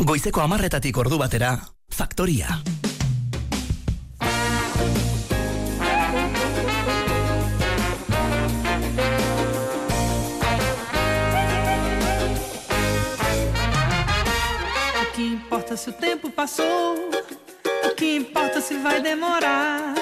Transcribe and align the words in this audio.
Goizeko 0.00 0.40
amarretatik 0.40 0.96
ordu 0.96 1.18
batera, 1.20 1.58
Faktoria. 1.92 2.46
O 14.96 15.12
que 15.12 15.22
importa 15.22 15.76
se 15.76 15.90
o 15.90 15.92
tempo 15.92 16.30
passou? 16.30 16.96
O 17.84 17.94
que 17.94 18.16
importa 18.16 18.62
se 18.62 18.78
vai 18.78 19.02
demorar? 19.02 19.94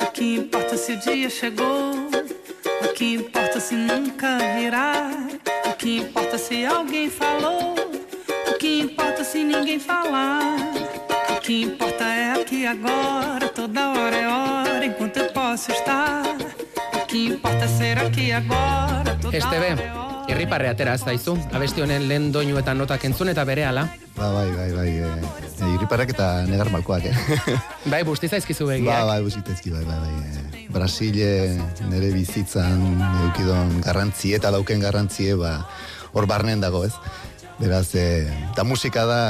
O 0.00 0.12
que 0.12 0.36
importa 0.36 0.76
se 0.76 0.92
o 0.92 1.00
dia 1.00 1.28
chegou? 1.28 1.90
O 2.84 2.92
que 2.94 3.14
importa 3.14 3.58
se 3.58 3.74
nunca 3.74 4.38
virá? 4.56 5.10
O 5.66 5.74
que 5.76 5.96
importa 5.96 6.38
se 6.38 6.64
alguém 6.64 7.10
falou? 7.10 7.93
Que 8.64 8.80
importa 8.80 9.22
se 9.24 9.44
ninguém 9.44 9.78
falar? 9.78 10.56
O 11.36 11.40
que 11.42 11.64
importa 11.64 12.02
é 12.02 12.32
aqui 12.40 12.64
agora, 12.64 13.46
toda 13.50 13.90
hora 13.90 14.16
é 14.16 14.26
hora, 14.26 14.86
enquanto 14.86 15.18
eu 15.18 15.30
posso 15.34 15.70
estar. 15.70 16.22
O 16.94 17.04
que 17.04 17.26
importa 17.26 17.66
é 17.66 17.68
ser 17.68 17.98
aqui 17.98 18.32
agora, 18.32 19.18
toda 19.20 19.36
Este 19.36 19.54
hora 19.54 19.66
é 19.66 19.72
hora. 19.92 20.32
irriparre 20.32 20.68
atera 20.68 20.94
ez 20.94 21.02
daizu. 21.04 21.36
Abesti 21.52 21.82
honen 21.82 22.08
lehen 22.08 22.32
doinu 22.32 22.56
eta 22.56 22.72
notak 22.72 23.04
entzun 23.04 23.28
eta 23.28 23.44
bere 23.44 23.66
ala. 23.68 23.84
Ba, 24.16 24.30
bai, 24.32 24.48
bai, 24.56 24.70
bai, 24.72 24.88
e, 24.88 25.10
e, 25.60 25.68
irriparrak 25.74 26.14
eta 26.16 26.46
negar 26.48 26.70
malkoak, 26.72 27.04
eh? 27.04 27.14
Bai, 27.92 28.00
busti 28.02 28.28
zaizkizu 28.32 28.64
ba, 28.64 28.72
begiak. 28.72 29.04
bai, 29.10 29.20
busitezki, 29.26 29.74
bai, 29.76 29.84
bai, 29.84 29.98
bai. 30.00 30.62
E, 30.62 30.68
Brasile 30.72 31.60
nere 31.92 32.08
bizitzan 32.16 32.80
eukidon 33.26 33.82
garrantzie 33.84 34.40
eta 34.40 34.50
dauken 34.56 34.80
garrantzie, 34.80 35.34
ba, 35.36 35.68
hor 36.14 36.24
barnen 36.26 36.64
dago, 36.64 36.86
ez? 36.88 36.94
Beraz, 37.58 37.94
e, 37.94 38.26
eta 38.52 38.64
musika 38.66 39.04
da, 39.06 39.20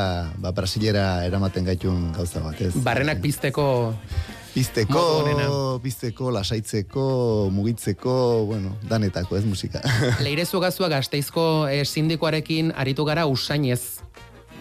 ba, 0.41 0.55
Brasilera 0.57 1.25
eramaten 1.27 1.67
gaitun 1.69 2.13
gauza 2.17 2.41
bat, 2.41 2.61
ez? 2.65 2.73
Barrenak 2.85 3.21
pizteko 3.21 3.67
Pizteko, 4.55 5.81
pizteko, 5.83 6.31
lasaitzeko, 6.31 7.05
mugitzeko, 7.51 8.45
bueno, 8.47 8.77
danetako, 8.87 9.35
ez 9.41 9.43
musika. 9.45 9.81
Leirezu 10.23 10.61
gazua 10.63 10.87
gazteizko 10.93 11.67
eh, 11.67 11.81
sindikoarekin 11.83 12.71
aritu 12.79 13.03
gara 13.09 13.27
usainez. 13.27 13.99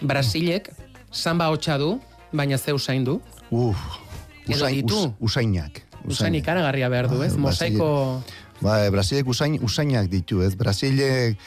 Brasilek, 0.02 0.72
samba 1.14 1.46
hotxa 1.54 1.78
du, 1.78 1.92
baina 2.34 2.58
ze 2.58 2.74
usain 2.74 3.06
du. 3.06 3.20
Uf, 3.54 3.78
usain, 4.50 4.82
us, 4.82 5.12
usainak. 5.20 5.78
Usain 6.10 6.34
ikaragarria 6.34 6.90
behar 6.90 7.08
du, 7.12 7.22
Bai, 7.22 7.30
ez? 7.30 7.38
Mosaiko... 7.38 7.92
Ba, 8.60 8.84
e, 8.84 8.90
Brasilek 8.90 9.28
usain, 9.28 9.58
usainak 9.62 10.08
ditu, 10.10 10.42
ez? 10.42 10.54
Brasilek 10.54 11.38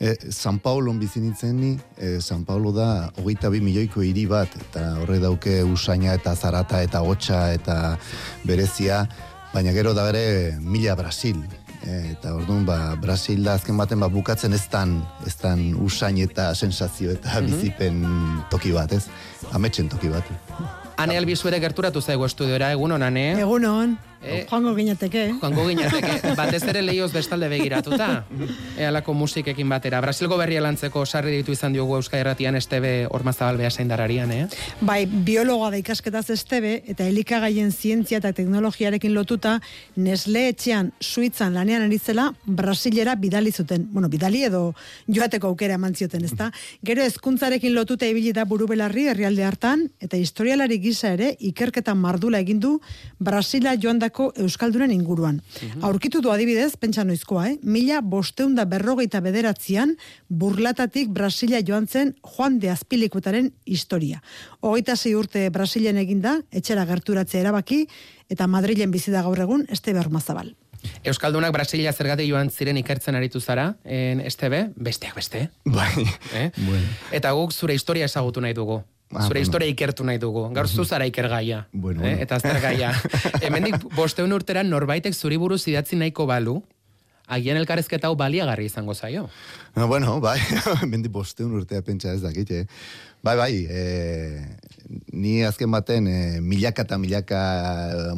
e, 0.00 0.14
San 0.32 0.58
Paulon 0.58 0.98
bizi 0.98 1.20
nintzen 1.20 1.58
ni, 1.60 1.72
e, 1.98 2.20
San 2.20 2.44
Paulo 2.44 2.72
da 2.72 3.10
hogeita 3.20 3.50
bi 3.52 3.60
milioiko 3.60 4.02
hiri 4.02 4.24
bat, 4.30 4.54
eta 4.68 4.86
horre 5.02 5.20
dauke 5.22 5.60
usaina 5.64 6.14
eta 6.16 6.34
zarata 6.34 6.82
eta 6.82 7.04
hotxa 7.04 7.52
eta 7.54 7.76
berezia, 8.44 9.04
baina 9.52 9.74
gero 9.76 9.94
da 9.94 10.06
bere 10.08 10.56
mila 10.60 10.96
Brasil. 10.98 11.42
E, 11.84 12.14
eta 12.14 12.32
orduan, 12.34 12.64
ba, 12.64 12.94
Brasil 12.96 13.44
da 13.44 13.58
azken 13.58 13.76
baten 13.76 14.00
ba, 14.00 14.08
bukatzen 14.08 14.56
ez 14.56 14.64
dan, 14.72 15.02
ez 15.28 15.36
dan 15.42 15.74
usain 15.84 16.16
eta 16.24 16.54
sensazio 16.54 17.12
eta 17.12 17.44
bizipen 17.44 18.00
toki 18.50 18.72
bat, 18.72 18.96
ez? 18.96 19.04
Ametxen 19.52 19.92
toki 19.92 20.08
bat. 20.08 20.32
Ane 20.96 21.16
albizu 21.18 21.48
ere 21.50 21.60
gerturatu 21.60 22.00
zaigu 22.00 22.26
estudiora, 22.26 22.70
egun 22.72 22.92
honan, 22.92 23.16
eh? 23.16 23.30
Egunon, 23.40 23.96
Eh. 24.24 24.46
joango 24.48 24.74
ginateke. 24.74 25.34
Joango 25.40 25.66
ginateke, 25.68 26.32
batez 26.36 26.62
ere 26.70 26.80
lehioz 26.82 27.10
bestalde 27.12 27.48
begiratuta. 27.52 28.24
Ealako 28.80 29.12
musikekin 29.14 29.68
batera. 29.68 30.00
Brasilgo 30.00 30.38
berria 30.40 30.62
lantzeko 30.64 31.04
sarri 31.04 31.34
ditu 31.36 31.52
izan 31.52 31.74
diogu 31.76 31.98
Euskal 31.98 32.22
Herratian 32.22 32.56
estebe 32.56 33.06
ormazabal 33.10 33.58
beha 33.60 33.68
dararian, 33.84 34.30
eh? 34.32 34.46
Bai, 34.80 35.04
biologoa 35.06 35.70
da 35.70 35.76
ikasketaz 35.76 36.30
estebe, 36.30 36.82
eta 36.88 37.04
elikagaien 37.06 37.70
zientzia 37.72 38.18
eta 38.18 38.32
teknologiarekin 38.32 39.12
lotuta, 39.14 39.60
Nesle 39.96 40.48
etxean 40.48 40.92
Suitzan 41.00 41.54
lanean 41.54 41.82
aritzela, 41.82 42.32
Brasilera 42.46 43.16
bidali 43.16 43.52
zuten. 43.52 43.88
Bueno, 43.92 44.08
bidali 44.08 44.44
edo 44.44 44.74
joateko 45.08 45.48
aukera 45.48 45.74
eman 45.74 45.94
zioten, 45.94 46.24
ezta? 46.24 46.50
Gero 46.82 47.02
hezkuntzarekin 47.02 47.74
lotuta 47.74 48.06
ibili 48.06 48.32
da 48.32 48.44
burubelarri 48.44 49.08
herrialde 49.08 49.44
hartan, 49.44 49.90
eta 50.00 50.16
historialari 50.16 50.78
gisa 50.84 51.14
ere 51.16 51.30
ikerketa 51.40 51.94
mardula 51.96 52.38
egin 52.44 52.60
du 52.60 52.74
Brasila 53.18 53.72
joandako 53.80 54.28
Euskaldunen 54.44 54.92
inguruan. 54.92 55.40
Aurkitu 55.80 56.20
du 56.20 56.30
adibidez, 56.30 56.74
pentsa 56.76 57.04
noizkoa, 57.08 57.46
eh? 57.50 57.58
Mila 57.62 58.02
bosteunda 58.02 58.66
berrogeita 58.68 59.20
bederatzean 59.24 59.96
burlatatik 60.28 61.08
Brasilia 61.16 61.62
joan 61.66 61.86
zen 61.88 62.14
Juan 62.22 62.58
de 62.60 62.70
Azpilikuetaren 62.70 63.52
historia. 63.64 64.20
Hogeita 64.60 64.96
zei 64.96 65.14
urte 65.16 65.48
Brasilen 65.54 65.96
eginda, 66.02 66.40
etxera 66.52 66.84
gerturatzea 66.88 67.40
erabaki, 67.40 67.86
eta 68.28 68.46
Madrilen 68.46 68.90
bizi 68.92 69.10
da 69.14 69.22
gaur 69.22 69.40
egun, 69.40 69.64
este 69.70 69.94
bermazabal. 69.96 70.52
Euskaldunak 71.08 71.52
Brasilia 71.56 71.94
zergatik 71.96 72.28
joan 72.28 72.50
ziren 72.52 72.76
ikertzen 72.76 73.16
aritu 73.16 73.40
zara, 73.40 73.70
en 73.84 74.20
estebe, 74.20 74.66
besteak 74.76 75.14
beste. 75.16 75.46
Bai, 75.64 76.04
Eh? 76.34 76.50
bueno. 76.58 76.84
Eta 77.10 77.32
guk 77.32 77.52
zure 77.56 77.72
historia 77.74 78.04
ezagutu 78.04 78.42
nahi 78.44 78.52
dugu. 78.52 78.82
Ah, 79.14 79.22
zure 79.22 79.38
bueno. 79.38 79.42
historia 79.46 79.68
ikertu 79.70 80.04
nahi 80.04 80.18
dugu. 80.18 80.48
Gaur 80.54 80.68
zu 80.68 80.84
zara 80.84 81.06
ikergaia. 81.06 81.68
Bueno, 81.72 82.02
eh? 82.02 82.10
bueno. 82.10 82.22
Eta 82.22 82.40
zer 82.40 82.60
gaia. 82.60 82.92
Hemendik 83.46 83.76
bosteun 83.94 84.32
urtera 84.32 84.62
norbaitek 84.62 85.14
zuri 85.14 85.36
buruz 85.36 85.62
idatzi 85.68 85.96
nahiko 85.96 86.26
balu, 86.26 86.60
agian 87.26 87.56
elkarrezketa 87.56 88.10
hau 88.10 88.16
baliagarri 88.16 88.66
izango 88.68 88.94
zaio. 88.94 89.28
No, 89.76 89.88
bueno, 89.88 90.18
bai, 90.20 90.38
mendi 90.92 91.08
bosteun 91.08 91.54
urtea 91.60 91.82
pentsa 91.82 92.12
ez 92.12 92.22
dakit, 92.22 92.50
eh? 92.50 92.66
Bai, 93.24 93.36
bai, 93.40 93.52
e, 93.64 93.82
ni 95.12 95.38
azken 95.46 95.70
baten 95.72 96.08
e, 96.10 96.18
milaka 96.44 96.84
eta 96.84 96.98
milaka 97.00 97.40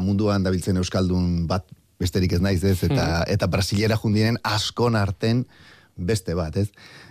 munduan 0.00 0.42
dabiltzen 0.42 0.80
euskaldun 0.82 1.46
bat 1.46 1.68
besterik 2.00 2.34
ez 2.36 2.42
naiz 2.42 2.62
ez, 2.64 2.80
eta, 2.84 3.22
eta 3.30 3.46
brasilera 3.48 3.96
jundiren 3.96 4.40
askon 4.44 4.98
arten 4.98 5.44
beste 5.96 6.34
bat, 6.36 6.56
ez? 6.58 6.68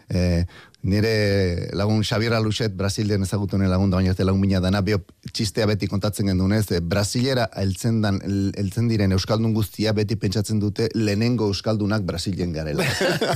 E, 0.10 0.44
nire 0.86 1.72
lagun 1.74 2.04
Xabier 2.06 2.34
Aluxet 2.38 2.76
Brasilien 2.78 3.24
ezagutune 3.26 3.66
lagun 3.68 3.90
da, 3.90 3.98
baina 3.98 4.14
lagun 4.28 4.42
bina 4.44 4.60
dana, 4.62 4.84
bio 4.86 5.00
txistea 5.34 5.66
beti 5.66 5.90
kontatzen 5.90 6.30
gendun 6.30 6.54
ez, 6.54 6.68
e, 6.72 6.80
Brasilera 6.80 7.48
heltzen, 7.58 8.02
dan, 8.04 8.20
el- 8.24 8.54
heltzen 8.54 8.88
diren 8.92 9.16
euskaldun 9.18 9.56
guztia 9.58 9.96
beti 9.98 10.16
pentsatzen 10.22 10.62
dute 10.62 10.90
lehenengo 10.94 11.50
euskaldunak 11.50 12.06
Brasilien 12.06 12.54
garela. 12.54 12.86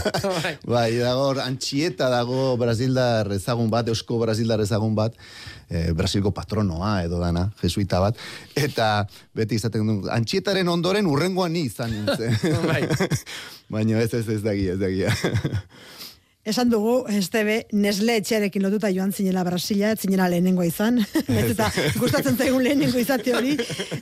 bai, 0.76 0.94
dago, 1.02 1.26
hor, 1.32 1.42
antxieta 1.42 2.12
dago 2.14 2.56
Brasildar 2.62 3.32
ezagun 3.34 3.74
bat, 3.74 3.90
eusko 3.90 4.22
Brasildar 4.22 4.62
ezagun 4.62 4.94
bat, 4.96 5.18
e, 5.70 5.90
Brasilgo 5.98 6.30
patronoa 6.32 7.00
edo 7.08 7.18
dana, 7.24 7.48
jesuita 7.64 8.04
bat, 8.04 8.18
eta 8.54 9.08
beti 9.34 9.58
izaten 9.58 9.90
du, 9.90 10.02
antxietaren 10.14 10.70
ondoren 10.70 11.09
urrengoan 11.09 11.58
ni 11.58 11.66
izan 11.72 11.98
nintzen. 11.98 12.38
Bai. 12.70 12.84
Baina 13.74 14.02
ez 14.06 14.14
ez 14.14 14.28
ez 14.38 14.44
dagia, 14.46 14.78
ez 14.78 14.80
dagia. 14.86 15.14
Esan 16.50 16.72
dugu, 16.72 17.04
estebe, 17.14 17.60
Nesle 17.78 18.16
etxearekin 18.18 18.64
lotuta 18.66 18.90
joan 18.90 19.12
zinela 19.14 19.44
Brasilia, 19.46 19.92
ez 19.94 20.00
zinela 20.02 20.26
lehenengoa 20.34 20.66
izan, 20.66 20.98
eta 21.44 21.68
gustatzen 22.02 22.40
zaigun 22.40 22.64
lehenengo 22.66 22.98
izate 22.98 23.36
hori, 23.38 23.54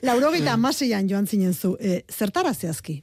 laurogeita 0.08 0.54
amaseian 0.56 1.10
joan 1.12 1.28
zinen 1.28 1.52
zu, 1.54 1.76
e, 1.80 2.06
zertara 2.08 2.54
zehazki? 2.54 3.02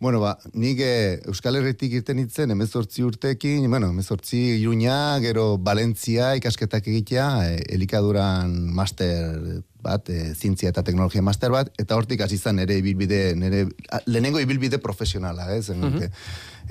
Bueno, 0.00 0.18
ba, 0.22 0.32
nik 0.56 0.78
eh, 0.80 1.20
Euskal 1.28 1.58
Herritik 1.58 1.92
irten 1.98 2.16
nintzen, 2.16 2.50
emezortzi 2.54 3.04
urtekin, 3.04 3.66
bueno, 3.68 3.90
emezortzi 3.92 4.38
iruña, 4.56 4.96
gero 5.20 5.58
Valentzia 5.60 6.32
ikasketak 6.40 6.88
egitea, 6.88 7.26
eh, 7.50 7.58
elikaduran 7.76 8.54
master 8.74 9.60
bat, 9.84 10.08
eh, 10.08 10.32
zientzia 10.34 10.72
eta 10.72 10.82
teknologia 10.88 11.22
master 11.22 11.52
bat, 11.52 11.68
eta 11.78 12.00
hortik 12.00 12.24
hasi 12.24 12.40
izan 12.40 12.56
nere 12.56 12.80
ibilbide, 12.80 13.36
nere, 13.36 13.66
lehenengo 14.06 14.40
ibilbide 14.40 14.80
profesionala, 14.80 15.52
ez? 15.54 15.68
Mm 15.68 16.08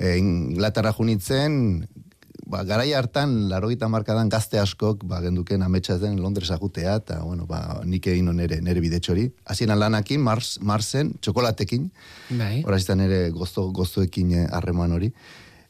eh, 0.00 0.16
Inglaterra 0.16 0.94
junitzen, 0.96 1.84
ba, 2.50 2.64
garai 2.66 2.90
hartan, 2.98 3.48
larogeita 3.48 3.88
markadan 3.88 4.28
gazte 4.32 4.58
askok, 4.60 5.04
ba, 5.08 5.20
genduken 5.22 5.62
ametsa 5.62 5.96
den 6.02 6.18
Londres 6.20 6.50
agutea, 6.50 6.96
eta, 7.00 7.20
bueno, 7.22 7.46
ba, 7.46 7.80
nik 7.86 8.08
egin 8.10 8.32
nere, 8.36 8.60
nere 8.64 8.82
bidetxori. 8.82 9.28
Hasieran 9.46 9.78
lanakin, 9.78 10.20
Mars, 10.20 10.58
Marsen, 10.60 11.14
txokolatekin, 11.22 11.90
Bai. 12.38 12.62
Horaz 12.66 12.82
izan 12.84 13.04
ere 13.06 13.28
gozo, 13.34 13.68
gozoekin 13.74 14.34
eh, 14.34 14.48
harreman 14.50 14.92
hori. 14.98 15.10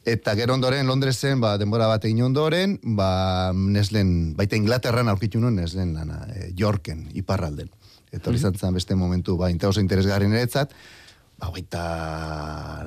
Eta 0.05 0.33
gero 0.37 0.55
ondoren, 0.57 0.87
Londresen, 0.89 1.41
ba, 1.41 1.53
denbora 1.61 1.85
bat 1.89 2.05
egin 2.09 2.23
ondoren, 2.25 2.79
ba, 2.97 3.51
Neslen, 3.53 4.33
baita 4.37 4.57
Inglaterran 4.57 5.11
aurkitu 5.11 5.41
nuen 5.41 5.59
Neslen 5.61 5.93
lana, 5.93 6.23
e, 6.33 6.49
Yorken, 6.57 7.05
iparralden. 7.21 7.69
Eta 8.11 8.29
hori 8.29 8.41
izan 8.41 8.57
zen 8.57 8.73
beste 8.73 8.97
momentu, 8.97 9.37
ba, 9.37 9.51
oso 9.69 9.83
interesgarri 9.83 10.27
niretzat, 10.27 10.73
ba, 11.37 11.51
hogeita, 11.51 11.83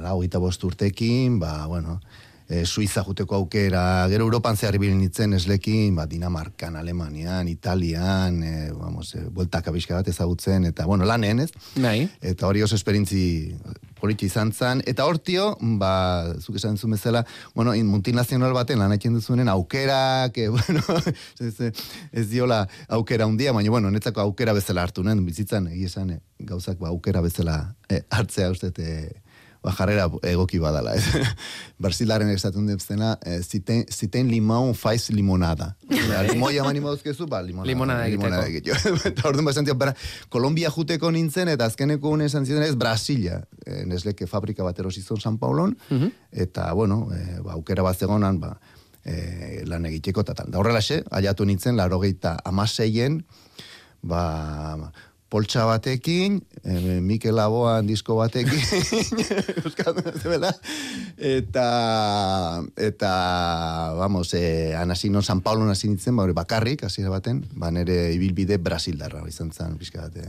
la, 0.02 0.14
hogeita 0.14 0.42
bost 0.42 0.66
urtekin, 0.66 1.38
ba, 1.38 1.66
bueno, 1.70 2.00
e, 2.48 2.64
Suiza 2.66 3.02
juteko 3.04 3.36
aukera, 3.36 4.06
gero 4.12 4.24
Europan 4.24 4.56
zehar 4.56 4.76
ibilin 4.76 4.98
nintzen 5.00 5.34
eslekin, 5.36 5.94
ba, 5.96 6.06
Dinamarkan, 6.06 6.76
Alemanian, 6.76 7.48
Italian, 7.48 8.42
e, 8.42 8.54
vamos, 8.72 9.14
e, 9.14 9.24
bueltak 9.30 9.68
abizka 9.68 9.96
bat 9.96 10.08
ezagutzen, 10.08 10.66
eta, 10.70 10.86
bueno, 10.86 11.04
lanen, 11.04 11.40
ez? 11.40 11.50
Bai. 11.76 12.08
Eta 12.20 12.48
hori 12.48 12.62
oso 12.62 12.76
esperintzi 12.76 13.24
politi 14.04 14.28
izan 14.28 14.52
zen. 14.52 14.82
Eta 14.90 15.06
hortio, 15.08 15.54
ba, 15.80 15.94
zuk 16.40 16.58
esan 16.60 16.76
zuen 16.76 16.96
bezala, 16.98 17.24
bueno, 17.54 17.74
in 17.74 17.88
multinazional 17.88 18.52
baten 18.56 18.82
lan 18.82 18.92
egiten 18.92 19.16
duzuenen 19.16 19.48
aukerak, 19.48 20.36
e, 20.36 20.50
bueno, 20.56 20.84
ez, 21.40 21.72
ez 22.12 22.26
diola 22.28 22.64
aukera 22.88 23.28
undia, 23.30 23.56
baina, 23.56 23.72
bueno, 23.72 23.90
netzako 23.94 24.24
aukera 24.26 24.52
bezala 24.56 24.84
hartu, 24.84 25.04
nen, 25.06 25.24
bizitzan, 25.24 25.70
egia 25.72 25.92
esan, 25.92 26.18
gauzak 26.44 26.78
ba, 26.82 26.90
aukera 26.92 27.24
bezala 27.24 27.58
e, 27.88 28.02
hartzea 28.10 28.50
uste, 28.52 28.72
e, 28.76 29.23
ba, 29.64 29.72
jarrera 29.72 30.06
egoki 30.28 30.60
badala. 30.60 30.94
Ez. 30.94 31.08
Barsilaren 31.84 32.28
esaten 32.34 32.68
dut 32.68 32.84
zena, 32.84 33.14
eh, 33.24 33.40
ziten, 33.42 33.84
ziten 33.90 34.28
limon 34.30 34.74
faiz 34.76 35.08
limonada. 35.14 35.72
Limoia 36.28 36.66
mani 36.66 36.82
moduzkezu, 36.84 37.26
ba, 37.30 37.40
limonada. 37.42 37.70
Limonada 37.72 38.04
egiteko. 38.10 38.44
egiteko. 38.50 38.94
Eta 39.12 39.28
orduan 39.30 39.48
basan 39.48 39.68
bera, 39.80 39.94
Kolombia 40.28 40.70
juteko 40.74 41.10
nintzen, 41.14 41.48
eta 41.54 41.68
azkeneko 41.70 42.12
une 42.12 42.28
esan 42.28 42.46
ziren 42.46 42.66
ez, 42.66 42.74
Brasilia. 42.76 43.40
E, 43.64 43.82
nesleke 43.88 44.28
fabrika 44.28 44.66
bat 44.66 44.78
erosizon 44.78 45.20
San 45.20 45.38
Paulon, 45.38 45.74
eta, 46.30 46.72
bueno, 46.76 47.08
e, 47.14 47.40
ba, 47.40 47.56
aukera 47.56 47.84
bat 47.86 47.98
zegonan, 47.98 48.40
ba, 48.42 48.52
e, 49.04 49.64
lan 49.68 49.86
egiteko, 49.88 50.24
eta 50.26 50.36
tal. 50.42 50.52
Da 50.52 50.60
horrela 50.60 50.82
xe, 50.84 51.02
aiatu 51.10 51.46
nintzen, 51.48 51.78
laro 51.80 52.00
gehieta 52.02 52.36
amaseien, 52.44 53.22
ba, 54.04 54.24
poltsa 55.28 55.64
batekin, 55.66 56.42
e, 56.62 57.00
Mikel 57.00 57.34
Laboan 57.34 57.86
disko 57.86 58.14
batekin, 58.16 58.54
eta, 61.18 61.68
eta, 62.76 63.12
vamos, 63.98 64.34
e, 64.34 64.74
anasino 64.78 65.22
San 65.22 65.40
Paulo 65.40 65.68
hasi 65.70 65.88
nintzen, 65.88 66.16
ba, 66.16 66.26
bakarrik, 66.32 66.84
hasiera 66.84 67.10
baten, 67.10 67.44
ba, 67.54 67.70
nere 67.74 68.12
ibilbide 68.14 68.58
Brasildarra, 68.58 69.24
izan 69.28 69.50
zen, 69.50 69.76
pixka 69.80 70.06
bat. 70.06 70.16
e. 70.16 70.22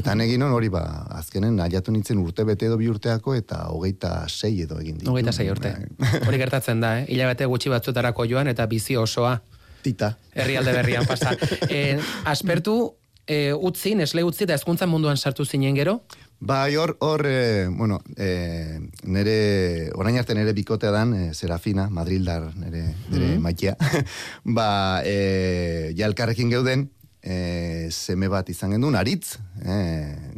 Eta 0.00 0.14
negin 0.18 0.42
hon 0.42 0.52
hori, 0.56 0.68
ba, 0.68 0.82
azkenen, 1.20 1.60
aiatu 1.60 1.92
nintzen 1.94 2.18
urte 2.18 2.44
bete 2.44 2.66
edo 2.66 2.76
bi 2.80 2.88
urteako, 2.90 3.34
eta 3.38 3.68
hogeita 3.70 4.26
sei 4.28 4.62
edo 4.64 4.80
egin 4.80 4.98
ditu. 4.98 5.12
Hogeita 5.12 5.32
sei 5.32 5.50
urte. 5.52 5.74
Bai. 5.98 6.20
Hori 6.26 6.40
gertatzen 6.42 6.82
da, 6.82 6.98
eh? 7.00 7.06
Hilabete 7.14 7.46
gutxi 7.46 7.70
batzutarako 7.70 8.26
joan 8.26 8.48
eta 8.50 8.66
bizi 8.66 8.96
osoa 8.96 9.38
Tita. 9.84 10.14
herrialde 10.32 10.72
berrian 10.72 11.06
pasa. 11.06 11.36
e, 11.68 11.98
aspertu, 12.24 12.94
e, 13.26 13.52
utzi, 13.52 13.94
nesle 13.94 14.24
utzi, 14.24 14.44
eta 14.44 14.56
ezkuntza 14.58 14.86
munduan 14.90 15.16
sartu 15.16 15.44
zinen 15.44 15.76
gero? 15.76 16.00
Bai, 16.44 16.76
hor, 16.76 16.96
hor, 17.00 17.24
e, 17.26 17.68
bueno, 17.68 18.00
e, 18.16 18.80
nere, 19.08 19.90
orain 19.96 20.18
arte 20.20 20.34
nere 20.36 20.52
bikotea 20.52 20.90
dan, 20.92 21.14
e, 21.14 21.34
Serafina, 21.34 21.88
Madrildar, 21.88 22.50
nere, 22.60 22.84
nere 23.08 23.38
maitea, 23.40 23.76
ba, 24.58 24.68
e, 25.06 25.94
ja 25.96 26.10
elkarrekin 26.10 26.52
geuden, 26.52 26.90
e, 27.24 27.88
seme 27.94 28.28
bat 28.28 28.50
izan 28.52 28.76
gendun, 28.76 28.98
aritz, 29.00 29.38
e, 29.64 29.78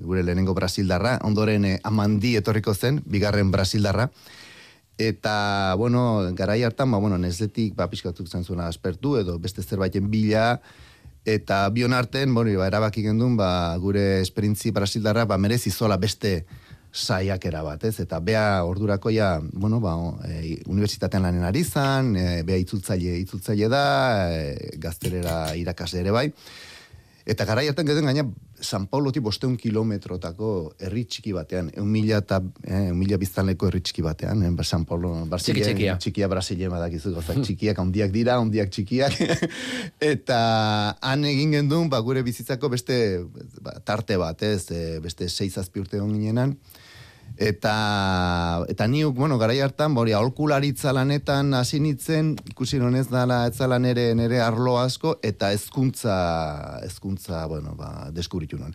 gure 0.05 0.23
lehenengo 0.23 0.55
Brasildarra, 0.55 1.19
ondoren 1.27 1.67
e, 1.67 1.77
amandi 1.83 2.37
etorriko 2.39 2.75
zen, 2.75 3.03
bigarren 3.07 3.51
Brasildarra, 3.51 4.11
eta, 5.03 5.75
bueno, 5.77 6.23
garai 6.39 6.63
hartan, 6.63 6.93
ba, 6.95 7.03
bueno, 7.03 7.19
nezletik, 7.19 7.75
ba, 7.75 7.91
pixkatuk 7.91 8.31
zen 8.31 8.45
zuena 8.45 8.71
aspertu, 8.71 9.17
edo 9.19 9.41
beste 9.43 9.65
zerbaiten 9.67 10.07
bila, 10.13 10.61
eta 11.27 11.69
bion 11.75 11.93
arten, 11.93 12.33
bueno, 12.35 12.55
ba, 12.59 12.69
erabaki 12.71 13.03
gendun, 13.03 13.37
ba, 13.37 13.77
gure 13.83 14.21
esperintzi 14.23 14.71
Brasildarra, 14.71 15.27
ba, 15.27 15.37
merezi 15.37 15.73
zola 15.75 15.99
beste 15.99 16.47
saiakera 16.97 17.61
bat, 17.67 17.83
ez? 17.85 17.99
Eta 18.01 18.21
bea 18.25 18.63
ordurako 18.65 19.11
ja, 19.13 19.37
bueno, 19.53 19.81
ba, 19.83 19.97
e, 20.31 20.57
unibertsitatean 20.71 21.27
lanen 21.27 21.45
ari 21.45 21.65
zan, 21.65 22.15
e, 22.17 22.43
bea 22.47 22.57
itzultzaile, 22.63 23.19
itzultzaile 23.25 23.69
da, 23.69 23.85
e, 24.33 24.79
gaztelera 24.81 25.57
irakasle 25.59 26.01
ere 26.05 26.15
bai. 26.15 26.31
Eta 27.27 27.45
gara 27.45 27.67
hartan 27.67 27.91
geden 27.91 28.07
gaina 28.07 28.25
San 28.61 28.87
Paulotik 28.91 29.23
bosteun 29.25 29.57
kilometrotako 29.61 30.51
herri 30.87 31.05
txiki 31.05 31.33
batean, 31.37 31.69
eun 31.77 31.89
mila 31.91 32.21
eta 32.23 32.41
eh, 32.65 32.87
eun 32.89 32.97
mila 32.99 33.19
biztanleko 33.21 33.69
herri 33.69 33.83
txiki 33.85 34.05
batean, 34.05 34.43
eh, 34.47 34.65
San 34.65 34.85
Paulo, 34.89 35.13
Brasilia, 35.31 35.65
Txiki 35.65 35.75
txikia. 35.75 35.97
txikia 36.03 36.29
Brasilia 36.33 36.71
badakizu, 36.73 37.13
gozak 37.15 37.43
txikiak, 37.45 37.79
handiak 37.83 38.15
dira, 38.15 38.39
handiak 38.41 38.73
txikiak, 38.73 39.19
eta 40.13 40.41
han 41.01 41.25
egin 41.29 41.59
gendun, 41.59 41.91
ba, 41.93 42.01
gure 42.01 42.25
bizitzako 42.27 42.73
beste 42.73 42.99
ba, 43.61 43.77
tarte 43.85 44.19
bat, 44.21 44.43
ez, 44.43 44.71
e, 44.71 44.99
beste 45.05 45.29
seizazpi 45.29 45.85
urte 45.85 46.01
hon 46.01 46.13
ginenan, 46.17 46.57
eta 47.37 48.65
eta 48.69 48.87
niuk, 48.89 49.15
bueno, 49.17 49.39
garai 49.39 49.59
hartan, 49.61 49.95
bori, 49.95 50.15
aholkularitza 50.17 50.93
lanetan 50.97 51.55
hasi 51.55 51.81
nitzen, 51.85 52.35
ikusi 52.51 52.81
honez 52.81 53.07
dala 53.11 53.45
etzala 53.51 53.79
nere, 53.79 54.09
nere 54.17 54.41
arlo 54.41 54.79
asko, 54.81 55.19
eta 55.23 55.53
hezkuntza 55.53 56.17
hezkuntza 56.85 57.45
bueno, 57.47 57.77
ba, 57.77 58.11
deskubritu 58.13 58.59
non. 58.59 58.75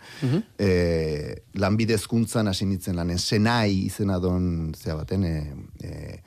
e, 0.58 1.42
lanbide 1.58 1.98
hezkuntzan 1.98 2.48
hasi 2.48 2.66
nitzen 2.70 2.96
lanen, 2.96 3.18
senai 3.18 3.88
izena 3.88 4.18
don, 4.22 4.72
zea 4.78 4.96
baten, 4.98 5.24
e, 5.26 5.54
e, 5.82 6.20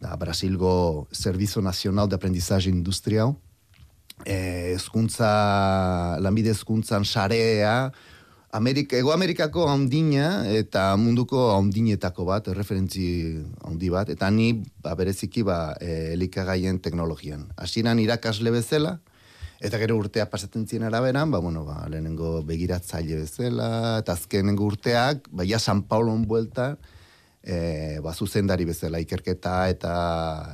da, 0.00 0.16
Brasilgo 0.16 1.08
Servizo 1.12 1.62
Nacional 1.62 2.08
de 2.08 2.16
Aprendizaje 2.16 2.68
Industrial, 2.68 3.36
eh, 4.24 4.72
hezkuntza 4.74 6.18
lanbide 6.20 6.52
hezkuntzan 6.54 7.04
sarea, 7.04 7.92
Amerika, 8.52 8.96
Ego 8.98 9.12
Amerikako 9.12 9.68
handina 9.70 10.42
eta 10.50 10.96
munduko 10.98 11.52
handinetako 11.54 12.24
bat, 12.26 12.48
referentzi 12.56 13.04
handi 13.62 13.90
bat, 13.94 14.10
eta 14.10 14.30
ni 14.34 14.52
ba, 14.82 14.96
bereziki 14.98 15.44
ba, 15.46 15.76
e, 15.78 16.12
elikagaien 16.16 16.80
teknologian. 16.82 17.46
Hasieran 17.56 18.02
irakasle 18.02 18.50
bezala, 18.50 18.96
eta 19.62 19.78
gero 19.78 20.00
urtea 20.00 20.26
pasatzen 20.32 20.66
ziren 20.66 20.88
araberan, 20.88 21.30
ba, 21.30 21.38
bueno, 21.38 21.62
ba, 21.64 21.84
lehenengo 21.92 22.40
begiratzaile 22.48 23.22
bezala, 23.22 24.00
eta 24.02 24.18
azkenengo 24.18 24.66
urteak, 24.66 25.30
ba, 25.30 25.46
ja 25.46 25.62
San 25.62 25.84
Paulon 25.86 26.26
buelta, 26.26 26.74
e, 27.42 27.98
ba, 28.04 28.12
zuzendari 28.14 28.66
bezala 28.68 29.00
ikerketa 29.00 29.54
eta 29.72 29.92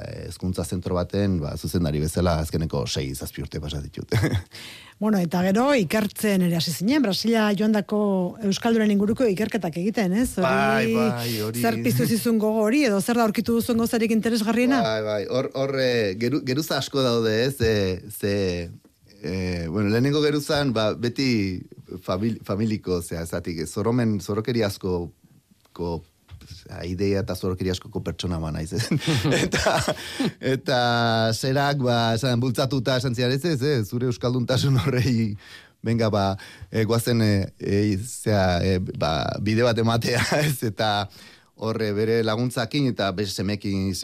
eh, 0.05 0.27
hezkuntza 0.29 0.65
zentro 0.65 0.95
baten 0.99 1.41
ba, 1.43 1.57
zuzendari 1.57 2.01
bezala 2.03 2.39
azkeneko 2.43 2.85
sei 2.87 3.15
zazpi 3.15 3.43
urte 3.43 3.61
pasa 3.61 3.81
ditut. 3.83 4.15
Bueno, 4.99 5.19
eta 5.21 5.43
gero 5.45 5.67
ikertzen 5.77 6.47
ere 6.47 6.57
hasi 6.57 6.73
zinen, 6.73 7.03
Brasilia 7.05 7.51
joandako 7.53 7.99
Euskalduren 8.49 8.89
inguruko 8.95 9.27
ikerketak 9.29 9.77
egiten, 9.83 10.15
ez? 10.17 10.31
Bai, 10.41 10.89
bai, 10.95 11.35
hori. 11.45 11.61
Zer 11.61 11.77
piztu 11.85 12.07
zizun 12.09 12.39
gogo 12.41 12.63
hori, 12.65 12.87
edo 12.89 13.03
zer 13.03 13.21
da 13.21 13.27
aurkitu 13.27 13.59
duzuen 13.59 13.83
gozarik 13.83 14.15
interesgarriena? 14.17 14.81
Bai, 14.87 15.03
bai, 15.05 15.21
hor, 15.29 15.51
hor 15.53 15.77
eh, 15.85 16.17
geru, 16.17 16.41
geruza 16.49 16.79
asko 16.81 17.05
daude, 17.05 17.35
ez, 17.45 17.59
ze, 17.59 17.75
ze 18.09 18.33
eh, 19.21 19.67
bueno, 19.69 19.91
lehenengo 19.91 20.25
geruzan, 20.25 20.73
ba, 20.73 20.95
beti 20.97 21.29
famil, 22.01 22.41
familiko, 22.49 23.03
zera, 23.03 23.27
zatik, 23.27 23.67
zoromen, 23.69 24.17
zorokeri 24.25 24.65
asko 24.65 25.11
ko, 25.77 25.99
idea 26.87 27.23
eta 27.23 27.37
zorokeri 27.37 27.73
askoko 27.73 28.03
pertsona 28.05 28.39
ba 28.43 28.53
naiz, 28.55 28.73
eta, 29.45 29.77
eta 30.55 30.81
zerak, 31.35 31.81
ba, 31.85 32.01
esan, 32.19 32.41
bultzatuta 32.43 32.99
esan 33.01 33.15
zian, 33.15 33.33
ez, 33.33 33.45
ez, 33.45 33.87
zure 33.89 34.11
euskalduntasun 34.11 34.79
horrei, 34.83 35.37
venga, 35.87 36.11
ba, 36.11 36.27
e, 36.71 36.85
guazen, 36.89 37.23
e, 37.23 37.33
e, 37.61 37.81
zera, 38.03 38.61
e, 38.65 38.79
ba, 38.99 39.15
bide 39.43 39.67
bat 39.67 39.79
ematea, 39.79 40.23
ez, 40.47 40.59
eta 40.67 41.09
horre 41.57 41.93
bere 41.97 42.21
laguntzakin 42.25 42.91
eta 42.91 43.11
beste 43.17 43.43
semekin, 43.43 43.95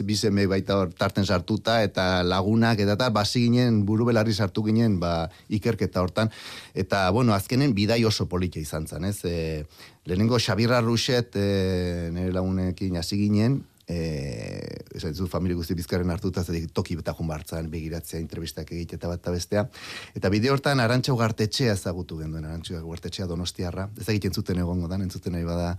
baita 0.49 0.77
hor 0.77 0.93
tarten 0.93 1.25
sartuta 1.25 1.81
eta 1.83 2.23
lagunak 2.23 2.79
eta 2.79 2.97
tal, 2.97 3.11
basi 3.13 3.45
ginen, 3.45 3.85
buru 3.85 4.05
belarri 4.05 4.33
sartu 4.33 4.63
ginen, 4.63 4.99
ba, 4.99 5.29
ikerketa 5.49 6.01
hortan. 6.01 6.31
Eta, 6.73 7.09
bueno, 7.11 7.33
azkenen 7.33 7.73
bidai 7.73 8.03
oso 8.05 8.27
politia 8.27 8.61
izan 8.61 8.87
zen, 8.87 9.05
ez? 9.05 9.19
E, 9.25 9.65
lehenengo 10.05 10.39
Xabirra 10.39 10.81
Ruxet, 10.81 11.35
e, 11.35 12.09
nire 12.11 12.33
lagunekin 12.33 12.97
hasi 12.97 13.17
ginen, 13.21 13.61
e, 13.87 13.99
esan 14.95 15.13
dizut 15.13 15.29
familia 15.29 15.59
guzti 15.59 15.75
bizkarren 15.77 16.09
hartuta, 16.09 16.43
zedik 16.43 16.71
toki 16.73 16.97
eta 16.97 17.13
junbartzan, 17.13 17.69
begiratzea, 17.69 18.19
entrevistak 18.19 18.71
egite 18.71 18.97
eta 18.97 19.11
bat 19.11 19.21
eta 19.21 19.35
bestea. 19.35 19.67
Eta 20.17 20.33
bide 20.33 20.49
hortan 20.49 20.81
Arantxa 20.81 21.13
Ugartetxea 21.13 21.77
ezagutu 21.77 22.17
genduen, 22.17 22.49
Arantxa 22.49 22.81
Ugartetxea 22.81 23.29
donostiarra. 23.29 23.89
Ez 23.99 24.09
egiten 24.09 24.33
zuten 24.33 24.57
egongo 24.63 24.89
da, 24.89 24.97
entzuten 24.97 25.37
nahi 25.37 25.45
bada 25.45 25.75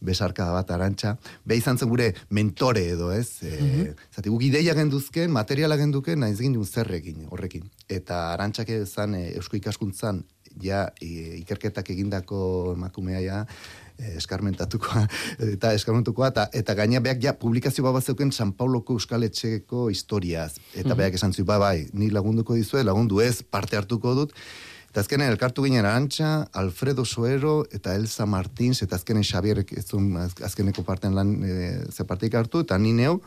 besarka 0.00 0.46
bat 0.54 0.70
arantxa. 0.70 1.16
Be 1.44 1.58
izan 1.58 1.78
zen 1.78 1.90
gure 1.90 2.12
mentore 2.30 2.84
edo, 2.94 3.10
ez? 3.12 3.42
E, 3.42 3.92
zati, 4.14 4.28
guk 4.30 4.44
ideia 4.46 4.74
genduzken, 4.78 5.32
materiala 5.34 5.78
genduken, 5.80 6.20
naiz 6.22 6.38
egin 6.38 6.54
duen 6.56 6.68
zerrekin, 6.68 7.26
horrekin. 7.30 7.66
Eta 7.88 8.28
arantxak 8.34 8.70
ezan 8.78 9.16
e, 9.18 9.24
eusko 9.40 9.58
ikaskuntzan, 9.58 10.22
ja, 10.62 10.86
e, 11.00 11.38
ikerketak 11.42 11.90
egindako 11.94 12.40
emakumea 12.76 13.20
ja, 13.24 13.42
e, 13.98 14.14
eskarmentatukoa, 14.20 15.04
eta 15.54 15.74
eskarmentukoa, 15.76 16.30
eta, 16.32 16.48
eta 16.54 16.78
gaina 16.78 17.02
beak 17.04 17.22
ja 17.24 17.34
publikazio 17.38 17.86
bat 17.92 18.06
zeuken 18.06 18.32
San 18.32 18.54
Pauloko 18.56 18.98
Euskal 18.98 19.26
Etxeko 19.28 19.88
historiaz. 19.90 20.54
Eta 20.78 20.98
beak 20.98 21.18
esan 21.18 21.34
zu, 21.34 21.46
ba, 21.48 21.58
bai, 21.62 21.88
ni 21.92 22.10
lagunduko 22.14 22.58
dizue, 22.58 22.84
lagundu 22.86 23.22
ez, 23.24 23.42
parte 23.42 23.78
hartuko 23.78 24.14
dut, 24.22 24.36
Eta 24.88 25.00
azkenen 25.04 25.28
elkartu 25.30 25.62
ginen 25.66 25.84
Arantxa, 25.84 26.48
Alfredo 26.56 27.04
Suero 27.04 27.64
eta 27.72 27.94
Elsa 27.94 28.24
Martins, 28.26 28.80
eta 28.82 28.96
azkenen 28.96 29.22
Xabier 29.22 29.60
ez 29.76 29.84
zuen 29.86 30.16
az- 30.16 30.40
azkeneko 30.42 30.82
parten 30.82 31.14
lan 31.14 31.34
e, 31.44 31.84
ze 31.92 32.04
partik 32.08 32.34
hartu, 32.34 32.60
eta 32.64 32.78
ni 32.78 32.92
neu, 32.96 33.20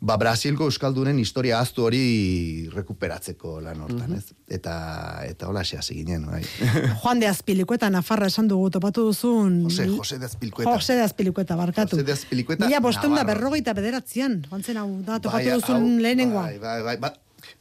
ba, 0.00 0.18
Brasilgo 0.20 0.64
Euskaldunen 0.68 1.18
historia 1.18 1.58
aztu 1.64 1.86
hori 1.88 2.68
rekuperatzeko 2.74 3.54
lan 3.64 3.80
hortan, 3.80 4.12
ez? 4.18 4.34
Eta, 4.52 4.74
eta 5.24 5.48
hola 5.48 5.64
xe 5.64 5.78
hasi 5.80 5.96
ginen, 6.02 6.26
bai. 6.28 6.42
Juan 7.02 7.20
de 7.24 7.26
Azpilikueta 7.32 7.88
Nafarra 7.90 8.28
esan 8.28 8.46
dugu 8.52 8.68
topatu 8.76 9.06
duzun. 9.08 9.62
Jose, 9.70 9.88
Jose 9.96 10.18
de 10.20 10.26
Azpilkueta. 10.28 10.70
Jose 10.76 10.94
de 11.00 11.02
Azpilikueta, 11.08 11.56
barkatu. 11.56 11.96
Jose 11.96 12.04
de 12.06 12.12
Azpilicueta, 12.12 12.66
Mila 12.68 12.80
bosteun 12.84 13.14
da 13.16 13.22
Navarro. 13.24 13.32
berrogeita 13.48 13.72
bederatzean. 13.72 14.42
Joan 14.50 14.62
zen 14.62 14.76
hau, 14.76 14.90
da, 15.00 15.18
topatu 15.24 15.48
Bai, 15.48 15.54
duzun 15.56 15.76
hau, 15.80 15.98
lehenengoa. 16.04 16.42
Bai, 16.52 16.58
bai, 16.58 16.82
bai, 16.82 16.96
ba, 17.00 17.14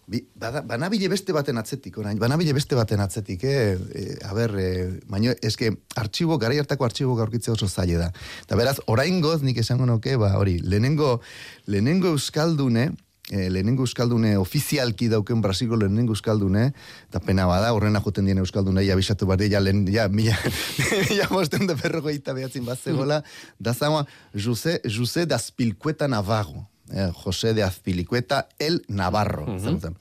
banabile 0.08 1.10
beste 1.10 1.34
baten 1.34 1.58
atzetik, 1.58 1.98
orain, 1.98 2.20
banabile 2.22 2.54
beste 2.54 2.78
baten 2.78 3.02
atzetik, 3.02 3.44
eh? 3.44 3.78
E, 3.96 4.04
a 4.26 4.34
ber, 4.38 4.54
e, 4.60 4.68
baino, 5.10 5.34
eske, 5.42 5.72
artxibo, 5.98 6.38
garai 6.38 6.60
hartako 6.62 6.86
artxibo 6.86 7.16
gaurkitzea 7.18 7.56
oso 7.56 7.68
zaila 7.68 8.06
da. 8.06 8.12
Eta 8.44 8.60
beraz, 8.60 8.78
orain 8.88 9.18
goz, 9.22 9.42
nik 9.42 9.58
esango 9.58 9.88
nuke, 9.90 10.16
ba, 10.22 10.36
hori, 10.38 10.60
lehenengo, 10.62 11.22
lehenengo 11.66 12.14
euskaldune, 12.14 12.92
e, 13.32 13.48
lehenengo 13.50 13.88
euskaldune 13.88 14.36
ofizialki 14.38 15.10
dauken 15.10 15.42
Brasilgo 15.42 15.80
lehenengo 15.82 16.14
euskaldune, 16.14 16.68
eta 17.10 17.24
pena 17.26 17.50
bada, 17.50 17.74
horrena 17.74 18.04
joten 18.06 18.30
dien 18.30 18.44
euskaldune, 18.44 18.86
ja 18.86 18.98
bisatu 19.00 19.26
bat, 19.26 19.42
ja, 19.50 19.64
lehen, 19.64 19.88
ja, 19.90 20.06
mila, 20.10 20.38
mila 21.10 21.32
bosten 21.34 21.66
da 21.66 21.78
berrogeita 21.82 22.38
behatzin 22.38 22.66
bat 22.70 22.78
zegoela, 22.78 23.24
da 23.58 23.74
zama, 23.74 24.06
Jose, 24.38 24.78
Jose 24.86 25.26
da 25.26 25.42
Spilkueta 25.42 26.08
Navarro, 26.12 26.68
eh, 26.92 27.12
Jose 27.14 27.54
de 27.54 27.64
Azpilicueta 27.64 28.48
el 28.60 28.84
Navarro. 28.88 29.46
ezagutzen. 29.56 29.96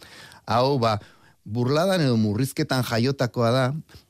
Hau, 0.47 0.79
ba, 0.79 0.99
burladan 1.45 2.01
edo 2.01 2.17
murrizketan 2.17 2.83
jaiotakoa 2.89 3.51
da, 3.53 3.65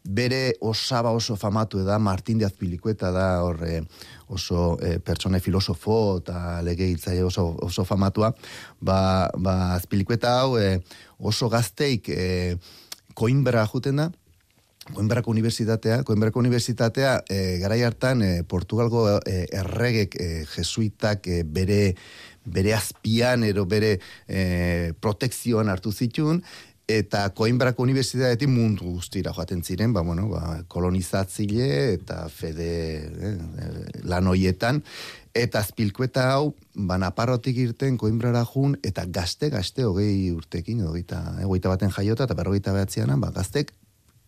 bere 0.04 0.54
osaba 0.60 1.10
oso 1.10 1.36
famatu 1.36 1.82
da, 1.84 1.98
Martin 1.98 2.38
de 2.38 2.46
Azpilicueta 2.46 3.10
da, 3.10 3.42
hor, 3.42 3.58
eh, 3.66 3.82
oso 4.28 4.78
eh, 4.82 4.98
pertsone 4.98 5.40
filosofo 5.40 6.18
eta 6.22 6.62
lege 6.62 6.94
oso, 7.24 7.56
oso 7.62 7.84
famatua, 7.84 8.34
ba, 8.80 9.30
ba 9.36 9.74
Azpilicueta 9.74 10.38
hau 10.40 10.58
eh, 10.58 10.80
oso 11.18 11.48
gazteik 11.48 12.08
eh, 12.08 12.56
koinbera 13.14 13.66
juten 13.66 13.96
da, 13.96 14.10
Coimbrako 14.92 15.30
Unibertsitatea, 15.30 16.02
Coimbrako 16.04 16.40
Unibertsitatea 16.40 17.22
e, 17.30 17.58
garai 17.62 17.80
hartan 17.82 18.22
e, 18.22 18.42
Portugalgo 18.44 19.06
e, 19.24 19.46
erregek 19.48 20.16
e, 20.20 20.26
jesuitak 20.44 21.26
e, 21.26 21.42
bere 21.44 21.94
bere 22.44 22.74
azpian 22.74 23.44
ero 23.44 23.64
bere 23.66 23.98
e, 24.28 24.92
protekzioan 25.00 25.68
hartu 25.68 25.92
zitun 25.92 26.42
eta 26.88 27.30
Coimbrako 27.32 27.82
Unibertsitateetik 27.82 28.50
mundu 28.52 28.90
guztira 28.98 29.32
joaten 29.32 29.62
ziren, 29.64 29.94
ba, 29.96 30.02
bueno, 30.04 30.28
ba, 30.28 30.60
kolonizatzile 30.68 31.68
eta 31.94 32.26
fede 32.28 32.68
eh, 33.00 33.30
eh, 33.32 34.02
lan 34.04 34.28
hoietan, 34.28 34.82
eta 35.34 35.62
azpilkueta 35.64 36.26
hau, 36.34 36.52
ba, 36.74 36.98
Naparrotik 37.00 37.56
irten 37.62 37.96
Coimbrara 38.00 38.44
jun, 38.44 38.76
eta 38.84 39.06
gazte, 39.08 39.48
gazte, 39.54 39.86
hogei 39.88 40.30
urtekin, 40.34 40.84
hogeita, 40.84 41.22
eh, 41.38 41.48
hogeita 41.48 41.72
baten 41.72 41.94
jaiota, 41.94 42.28
eta 42.28 42.36
berrogeita 42.36 42.76
behatzean, 42.76 43.16
ba, 43.20 43.32
gaztek, 43.32 43.72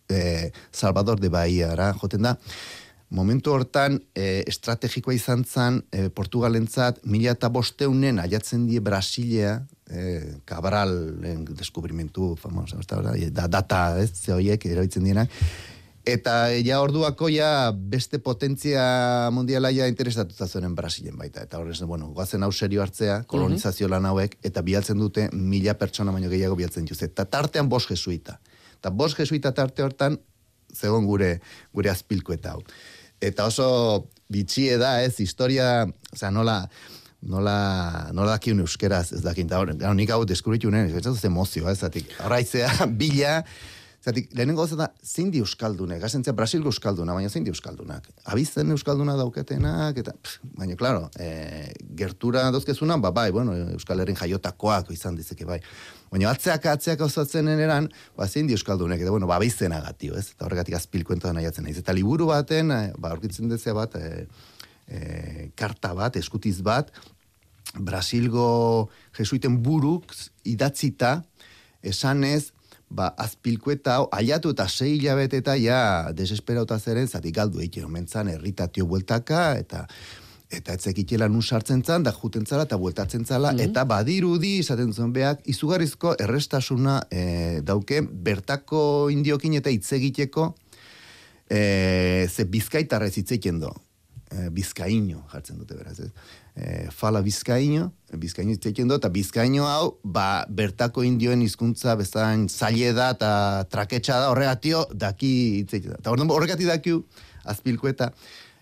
eh, 0.08 0.50
Salvador 0.72 1.20
de 1.20 1.28
Bahiara 1.28 1.92
joten 2.00 2.24
da, 2.24 2.38
momentu 3.10 3.52
hortan 3.54 4.00
eh, 4.14 4.42
estrategikoa 4.46 5.14
izan 5.14 5.44
zen 5.44 5.80
eh, 5.92 6.08
Portugalentzat 6.10 7.04
mila 7.04 7.36
eta 7.36 7.48
bosteunen 7.52 8.18
aiatzen 8.18 8.66
die 8.66 8.80
Brasilea 8.80 9.60
eh, 9.90 10.34
Cabral 10.44 10.92
deskubrimentu 11.54 12.34
famosa, 12.40 12.80
da, 12.90 13.14
da, 13.30 13.46
data 13.46 13.86
ez, 14.02 14.10
ze 14.14 14.34
horiek 14.34 14.66
eroitzen 14.66 15.06
dienak 15.06 15.30
eta 16.06 16.34
ja 16.62 16.78
orduako 16.80 17.28
ja 17.28 17.72
beste 17.74 18.18
potentzia 18.22 19.28
mundiala 19.34 19.72
ja 19.74 19.88
interesatuta 19.90 20.46
zuen 20.46 20.74
Brasilen 20.74 21.18
baita. 21.18 21.42
Eta 21.42 21.58
horrez, 21.58 21.80
bueno, 21.82 22.12
goazen 22.14 22.46
hau 22.46 22.52
serio 22.52 22.82
hartzea, 22.82 23.24
kolonizazio 23.26 23.88
lan 23.90 24.06
hauek, 24.06 24.38
eta 24.46 24.62
bialtzen 24.62 25.02
dute 25.02 25.28
mila 25.32 25.74
pertsona 25.74 26.14
baino 26.14 26.30
gehiago 26.30 26.56
bialtzen 26.56 26.86
dituzte. 26.86 27.10
Eta 27.10 27.26
tartean 27.26 27.68
bos 27.68 27.84
jesuita. 27.90 28.38
Eta 28.78 28.90
bos 28.94 29.14
jesuita 29.18 29.52
tarte 29.52 29.82
hortan, 29.82 30.18
zegoen 30.74 31.06
gure, 31.06 31.40
gure 31.74 31.90
azpilko 31.90 32.36
eta 32.36 32.54
hau. 32.54 32.62
Eta 33.20 33.46
oso 33.48 34.08
bitxie 34.32 34.76
da, 34.80 35.00
ez, 35.02 35.14
historia, 35.22 35.86
osea, 36.12 36.30
nola, 36.34 36.58
nola, 37.22 37.56
nola 38.12 38.34
dakiun 38.34 38.60
euskeraz, 38.64 39.10
ez 39.16 39.22
dakin, 39.24 39.48
da, 39.50 39.62
hor, 39.62 39.72
nik 39.96 40.12
hau 40.12 40.24
deskubritu 40.28 40.70
nien, 40.72 40.90
ez 40.90 41.04
dut 41.04 41.24
emozioa, 41.24 41.72
ez 41.72 41.80
zatik, 41.86 42.10
horraitzea, 42.24 42.88
bila, 43.00 43.38
Zatik, 44.06 44.28
lehenengo 44.38 44.62
gauza 44.62 44.76
da, 44.78 44.86
zein 45.02 45.32
di 45.34 45.40
euskaldunek, 45.42 45.98
gazentzia 45.98 46.30
Brasilgo 46.36 46.70
euskalduna, 46.70 47.14
baina 47.16 47.26
zein 47.26 47.42
di 47.42 47.50
euskaldunak. 47.50 48.04
Abizten 48.30 48.70
euskalduna 48.70 49.16
dauketenak, 49.18 49.98
eta, 49.98 50.12
pff, 50.14 50.44
baina, 50.60 50.76
klaro, 50.78 51.08
e, 51.18 51.72
gertura 51.98 52.44
dozkezuna, 52.54 53.00
ba, 53.02 53.10
bai, 53.10 53.32
bueno, 53.34 53.56
Euskal 53.74 54.04
Herrin 54.04 54.14
jaiotakoak 54.20 54.92
izan 54.94 55.18
dizeke, 55.18 55.42
bai. 55.48 55.58
Baina 56.12 56.30
atzeak 56.30 56.68
atzeak 56.70 57.02
osatzen 57.02 57.50
eran, 57.50 57.90
ba, 58.14 58.30
zein 58.30 58.46
di 58.46 58.54
euskaldunek, 58.54 59.02
eta, 59.02 59.10
bueno, 59.10 59.26
ba, 59.26 59.40
abizten 59.40 59.74
agatio, 59.74 60.14
ez? 60.14 60.28
Eta 60.36 60.46
horregatik 60.46 60.78
azpilkuentoa 60.78 61.34
nahiatzen 61.34 61.66
naiz. 61.66 61.80
Eta 61.82 61.96
liburu 61.98 62.30
baten, 62.30 62.70
e, 62.70 62.80
ba, 62.94 63.10
aurkitzen 63.10 63.50
dezea 63.50 63.74
bat, 63.74 63.98
e, 63.98 64.28
e, 64.86 65.50
karta 65.58 65.96
bat, 65.98 66.22
eskutiz 66.22 66.60
bat, 66.62 66.94
Brasilgo 67.74 68.86
jesuiten 69.18 69.58
buruk 69.66 70.14
idatzita, 70.46 71.16
esanez, 71.82 72.52
ba, 72.90 73.10
azpilkueta 73.18 73.98
aiatu 74.12 74.52
eta 74.54 74.68
sei 74.68 74.96
hilabete 74.96 75.40
eta 75.42 75.56
ja 75.58 76.12
desesperauta 76.14 76.78
zeren, 76.78 77.08
zati 77.08 77.32
galdu 77.32 77.60
eite 77.60 77.84
omentzan 77.84 78.28
erritatio 78.32 78.86
bueltaka, 78.86 79.48
eta 79.58 79.86
eta 80.46 80.76
etzekitela 80.78 81.26
nun 81.26 81.42
sartzen 81.42 81.80
zan, 81.82 82.04
da 82.06 82.12
juten 82.14 82.44
zala 82.46 82.68
eta 82.68 82.76
bueltatzen 82.78 83.24
zala, 83.26 83.50
eta 83.58 83.82
badirudi 83.84 84.60
izaten 84.60 84.92
zuen 84.94 85.10
beak, 85.12 85.40
izugarrizko 85.50 86.14
errestasuna 86.22 87.00
e, 87.10 87.24
dauke, 87.66 87.98
bertako 88.00 89.08
indiokin 89.10 89.58
eta 89.58 89.72
hitz 89.74 89.90
egiteko, 89.98 90.52
e, 91.50 92.28
ze 92.30 92.46
bizkaitarrez 92.46 93.16
hitz 93.16 93.32
egiten 93.32 93.58
do. 93.60 93.72
E, 94.30 94.48
bizkaino 94.54 95.24
jartzen 95.32 95.58
dute 95.58 95.74
beraz, 95.78 95.98
ez? 96.00 96.12
E, 96.56 96.86
fala 96.88 97.20
bizkaino, 97.20 97.90
bizkaino 98.16 98.54
hitz 98.54 98.64
egiten 98.64 98.88
do, 98.88 98.96
eta 98.96 99.10
bizkaino 99.12 99.66
hau, 99.68 99.98
ba, 100.02 100.46
bertako 100.48 101.04
indioen 101.04 101.42
hizkuntza 101.44 101.92
bezain 102.00 102.46
zaile 102.48 102.94
da 102.96 103.10
eta 103.12 103.30
traketxa 103.68 104.22
da, 104.22 104.30
horregatio 104.32 104.86
daki 104.94 105.32
hitz 105.60 105.74
egiten 105.74 105.92
da. 105.92 106.00
Eta 106.00 106.14
orduan 106.14 106.32
horregatik 106.32 106.70
dakiu, 106.70 107.02
azpilko 107.44 107.92
eta 107.92 108.08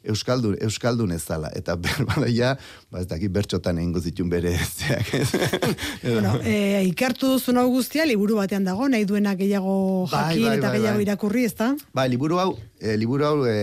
Euskaldun, 0.05 0.57
Euskaldun 0.61 1.15
ez 1.17 1.23
zala. 1.23 1.51
Eta 1.57 1.77
berbala 1.85 2.29
ja, 2.29 2.55
ba 2.93 3.01
ez 3.01 3.09
dakit 3.11 3.33
bertxotan 3.33 3.79
egingo 3.81 4.01
zitun 4.01 4.31
bere 4.33 4.55
zeak. 4.59 5.11
Bueno, 6.05 6.37
e, 6.45 6.85
ikertu 6.91 7.35
duzun 7.35 7.59
hau 7.59 7.67
guztia, 7.73 8.05
liburu 8.09 8.37
batean 8.43 8.67
dago, 8.67 8.89
nahi 8.91 9.07
duena 9.09 9.33
gehiago 9.39 9.77
Bai, 10.11 10.35
jakin 10.35 10.49
bai, 10.49 10.57
eta 10.59 10.69
bai, 10.69 10.79
gehiago 10.79 10.99
bai. 10.99 11.07
irakurri, 11.07 11.45
ezta? 11.49 11.71
Ba, 11.97 12.05
liburu 12.11 12.41
hau, 12.43 12.51
e, 12.81 12.97
liburu 13.01 13.29
hau 13.31 13.37
e, 13.49 13.57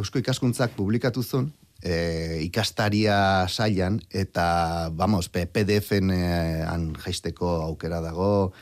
Eusko 0.00 0.22
ikaskuntzak 0.22 0.72
publikatu 0.78 1.22
zuen, 1.22 1.50
e, 1.82 2.40
ikastaria 2.44 3.46
sailan, 3.48 4.00
eta, 4.10 4.90
vamos, 4.94 5.28
PDF-en 5.28 6.10
e, 6.10 6.22
han 6.66 6.90
jaisteko 6.98 7.58
aukera 7.66 8.00
dago, 8.04 8.52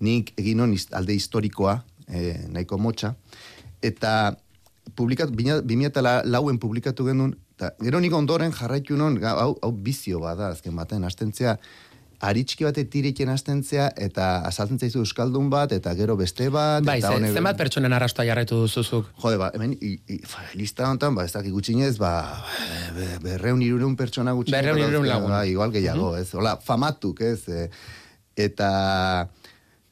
nik 0.00 0.34
egin 0.40 0.60
on 0.64 0.74
alde 0.92 1.14
historikoa, 1.14 1.82
e, 2.08 2.34
nahiko 2.50 2.78
motxa, 2.78 3.14
eta 3.82 4.36
publikatu, 4.94 5.32
bina- 5.32 5.62
2000 5.62 6.24
lauen 6.26 6.58
publikatu 6.58 7.06
genuen, 7.06 7.36
eta 7.54 7.74
gero 7.80 8.00
nik 8.02 8.12
ondoren 8.12 8.52
jarraitu 8.52 8.98
non, 8.98 9.16
hau, 9.22 9.54
hau 9.62 9.72
bizio 9.72 10.20
bada, 10.20 10.50
azken 10.50 10.74
baten, 10.76 11.04
astentzea, 11.04 11.58
aritxiki 12.24 12.64
bate 12.66 12.84
tireken 12.90 13.28
astentzea, 13.32 13.90
eta 14.06 14.26
asaltzen 14.48 14.78
zaizu 14.80 15.02
euskaldun 15.02 15.50
bat, 15.52 15.72
eta 15.76 15.92
gero 15.98 16.16
beste 16.16 16.48
bat, 16.52 16.84
Bai, 16.86 16.98
eta 17.02 17.12
honek- 17.16 17.36
zenbat 17.36 17.58
pertsonen 17.60 17.92
arrastoa 17.92 18.24
jarraitu 18.28 18.58
duzuzuk? 18.64 19.10
Jode, 19.22 19.38
ba, 19.40 19.50
hemen, 19.54 19.74
i, 19.80 19.94
i, 20.08 20.18
fa, 20.28 20.42
lista 20.58 20.88
honetan, 20.88 21.14
ba, 21.18 21.24
ez 21.28 21.32
dakik 21.36 21.52
gutxinez, 21.52 21.96
ba, 22.00 22.12
be, 22.96 23.08
berreun 23.24 23.62
irureun 23.62 23.96
pertsona 24.00 24.32
gutxinez. 24.38 24.58
Berrehun, 24.60 24.80
hirurehun 24.82 25.06
badauzka, 25.06 25.20
lagun. 25.20 25.36
Ba, 25.36 25.44
igual 25.50 25.74
gehiago, 25.76 26.14
ez. 26.20 26.28
Hola, 26.34 26.56
famatuk, 26.64 27.20
ez. 27.20 27.48
E, 27.48 27.68
eta, 28.48 29.28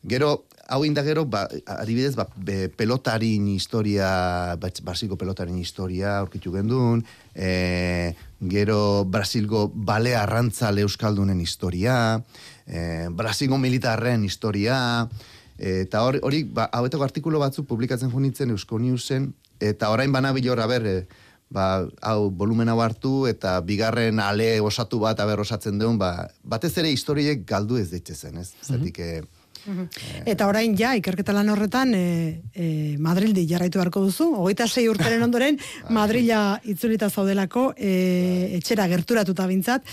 gero, 0.09 0.33
hau 0.73 0.87
inda 0.89 1.03
gero, 1.05 1.27
ba, 1.29 1.45
adibidez, 1.69 2.15
ba, 2.17 2.25
be, 2.33 2.71
pelotarin 2.73 3.45
historia, 3.53 4.57
basiko 4.57 5.19
pelotarin 5.21 5.59
historia 5.61 6.17
aurkitu 6.23 6.53
gendun, 6.55 7.03
e, 7.37 8.15
gero 8.49 9.05
Brasilgo 9.05 9.67
bale 9.69 10.15
arrantzale 10.17 10.81
euskaldunen 10.87 11.43
historia, 11.45 12.23
e, 12.65 13.09
Brasilgo 13.13 13.59
militarren 13.61 14.25
historia, 14.25 14.79
eta 15.61 16.07
hori, 16.07 16.23
hori 16.25 16.41
ba, 16.49 16.71
hauetako 16.73 17.05
artikulu 17.05 17.43
batzuk 17.43 17.69
publikatzen 17.69 18.11
junitzen 18.11 18.57
Eusko 18.57 18.81
Newsen, 18.81 19.29
eta 19.61 19.93
orain 19.93 20.13
banabilor, 20.17 20.65
ber, 20.73 20.89
e, 20.89 21.29
ba, 21.53 21.85
hau 22.01 22.31
volumen 22.33 22.73
hau 22.73 22.81
hartu, 22.81 23.27
eta 23.29 23.59
bigarren 23.61 24.25
ale 24.25 24.55
osatu 24.65 25.05
bat 25.05 25.21
aber 25.21 25.45
osatzen 25.45 25.77
duen, 25.77 26.01
ba, 26.01 26.31
batez 26.43 26.73
ere 26.81 26.97
historiek 26.97 27.45
galdu 27.45 27.77
ez 27.77 27.91
ditzezen, 27.93 28.41
ez? 28.41 28.55
Zatik, 28.65 29.05
eh, 29.67 30.23
Eta 30.35 30.49
orain 30.51 30.75
ja, 30.79 30.95
ikerketa 30.99 31.35
lan 31.37 31.51
horretan, 31.53 31.95
e, 31.95 32.41
e, 32.55 32.97
Madrildi 32.99 33.47
jarraitu 33.49 33.79
beharko 33.79 34.03
duzu, 34.07 34.31
hogeita 34.43 34.67
sei 34.69 34.89
urteren 34.89 35.23
ondoren, 35.29 35.59
Madrila 35.91 36.61
itzulita 36.65 37.11
zaudelako, 37.11 37.73
e, 37.77 38.57
etxera 38.59 38.89
gerturatuta 38.91 39.47
bintzat, 39.47 39.87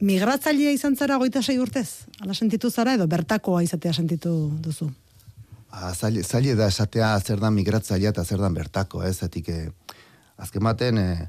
migratzailea 0.00 0.72
izan 0.72 0.96
zara 0.96 1.18
goita 1.18 1.42
sei 1.42 1.58
urtez? 1.58 2.06
Ala 2.22 2.34
sentitu 2.34 2.70
zara 2.70 2.94
edo 2.94 3.06
bertakoa 3.10 3.62
izatea 3.66 3.92
sentitu 3.92 4.34
duzu? 4.62 4.90
Ba, 5.70 5.92
zaila, 5.92 6.22
zaila 6.22 6.54
da 6.62 6.68
esatea 6.70 7.10
zer 7.20 7.40
da 7.40 7.50
migratzailea 7.50 8.14
eta 8.14 8.24
zer 8.24 8.40
da 8.40 8.48
bertako, 8.48 9.02
ez? 9.04 9.18
Zatik, 9.18 9.48
eh, 9.48 9.68
azken 10.38 10.64
baten, 10.64 10.98
eh, 10.98 11.26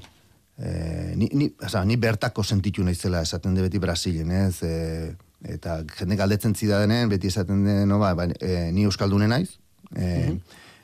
eh, 0.58 1.12
ni, 1.16 1.28
ni, 1.32 1.50
oza, 1.62 1.84
ni 1.84 1.96
bertako 1.96 2.44
sentitu 2.44 2.84
naizela 2.84 3.22
esaten 3.22 3.54
de 3.54 3.66
beti 3.66 3.78
Brasilen, 3.78 4.30
ez? 4.30 4.62
Eh, 4.62 5.16
eta 5.44 5.78
jende 5.98 6.16
galdetzen 6.16 6.54
zidadenen, 6.54 7.08
beti 7.08 7.28
esaten 7.28 7.64
den, 7.64 7.88
no, 7.88 7.98
ba, 7.98 8.14
eh, 8.40 8.70
ni 8.72 8.84
euskaldune 8.84 9.28
naiz, 9.28 9.58
eh, 9.96 10.34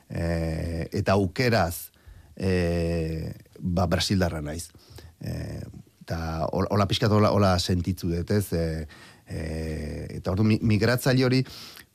eh, 0.09 0.87
eta 0.91 1.13
aukeraz 1.13 1.91
eh, 2.35 3.33
ba, 3.59 3.85
Brasildarra 3.87 4.41
naiz. 4.41 4.69
Eh, 5.21 5.61
eta 6.01 6.47
hol- 6.53 6.67
hola 6.71 6.85
pixkat 6.87 7.11
hola, 7.11 7.31
hola 7.35 7.57
sentitzu 7.59 8.09
dut, 8.13 8.31
ez? 8.31 8.53
E, 8.53 8.87
e, 9.27 9.39
eta 10.19 10.31
ordu 10.31 10.43
mi- 10.47 10.59
migratzaile 10.61 11.25
hori, 11.25 11.41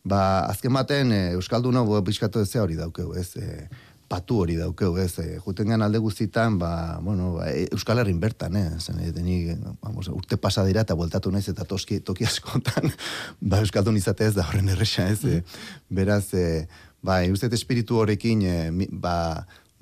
ba, 0.05 0.45
azken 0.51 0.73
baten, 0.75 1.13
e, 1.13 1.21
Euskalduna 1.39 1.81
bo, 1.87 2.03
pixkatu 2.05 2.43
ez 2.43 2.51
hori 2.57 2.77
daukeu, 2.77 3.15
ez? 3.17 3.37
E, 3.37 3.69
patu 4.13 4.43
hori 4.45 4.59
daukeu, 4.61 4.93
ez? 5.01 5.17
E, 5.23 5.39
juten 5.41 5.73
gan 5.73 5.85
alde 5.87 6.01
guztitan, 6.05 6.59
ba, 6.61 6.73
bueno, 7.01 7.39
ba, 7.39 7.49
e, 7.49 7.65
Euskal 7.73 8.03
Herrin 8.03 8.21
bertan, 8.21 8.59
eh? 8.61 8.69
Zen, 8.79 9.01
e, 9.01 9.09
deni, 9.17 9.39
vamos, 9.81 10.11
urte 10.13 10.37
pasa 10.37 10.67
dira 10.69 10.85
eta 10.85 10.97
bueltatu 10.99 11.33
naiz 11.33 11.47
eta 11.53 11.65
toski, 11.69 12.03
toki 12.05 12.29
askotan, 12.31 12.93
ba, 13.41 13.63
Euskaldun 13.65 13.97
izate 13.97 14.29
ez 14.29 14.37
da 14.37 14.45
horren 14.49 14.69
erresa, 14.75 15.09
ez? 15.09 15.25
E, 15.25 15.41
beraz, 15.89 16.27
e, 16.37 16.67
ba, 17.01 17.23
uste 17.33 17.49
espiritu 17.57 18.03
horrekin, 18.03 18.45
e, 18.45 18.89
ba, 18.93 19.17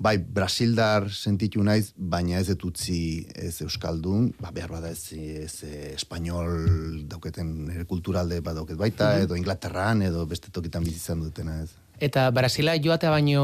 bai 0.01 0.15
Brasildar 0.17 1.09
sentitu 1.13 1.61
naiz, 1.63 1.91
baina 1.95 2.39
ez 2.39 2.47
dut 2.49 2.65
utzi 2.71 3.27
ez 3.35 3.53
Euskaldun, 3.65 4.31
ba, 4.41 4.53
behar 4.55 4.73
bada 4.73 4.89
ez, 4.89 5.11
ez 5.13 5.67
eh, 5.67 5.91
espainol 5.93 7.03
dauketen 7.11 7.83
kulturalde 7.89 8.41
badauket 8.41 8.79
baita, 8.79 9.13
edo 9.21 9.37
Inglaterran, 9.37 10.01
edo 10.07 10.25
beste 10.29 10.49
tokitan 10.53 10.87
bizi 10.87 10.97
izan 10.97 11.21
dutena 11.21 11.59
ez. 11.61 11.69
Eta 12.01 12.25
Brasila 12.33 12.73
joatea 12.81 13.11
baino 13.13 13.43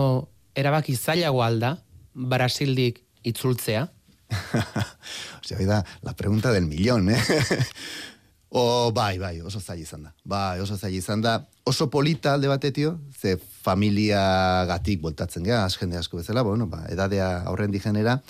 erabaki 0.58 0.96
zailago 0.98 1.44
alda, 1.46 1.78
Brasildik 2.18 3.04
itzultzea. 3.30 3.86
Osea, 5.44 5.60
da, 5.68 5.84
la 6.02 6.14
pregunta 6.18 6.52
del 6.52 6.66
millón, 6.66 7.10
eh? 7.10 7.22
o, 8.50 8.92
bai, 8.92 9.18
bai, 9.22 9.40
oso 9.42 9.62
zaila 9.62 9.84
izan 9.84 10.08
da. 10.08 10.14
Bai, 10.26 10.60
oso 10.60 10.78
zaila 10.78 10.98
izan 10.98 11.22
da. 11.22 11.38
Oso 11.68 11.90
polita 11.94 12.34
alde 12.34 12.50
batetio, 12.50 12.98
ze 13.14 13.38
familia 13.38 14.66
gatik 14.68 15.02
voltatzen 15.04 15.46
gea, 15.46 15.68
jende 15.80 16.00
asko 16.00 16.18
bezala, 16.18 16.44
bueno, 16.48 16.68
ba, 16.72 16.86
edadea 16.90 17.44
aurren 17.46 17.72
digenera, 17.72 18.22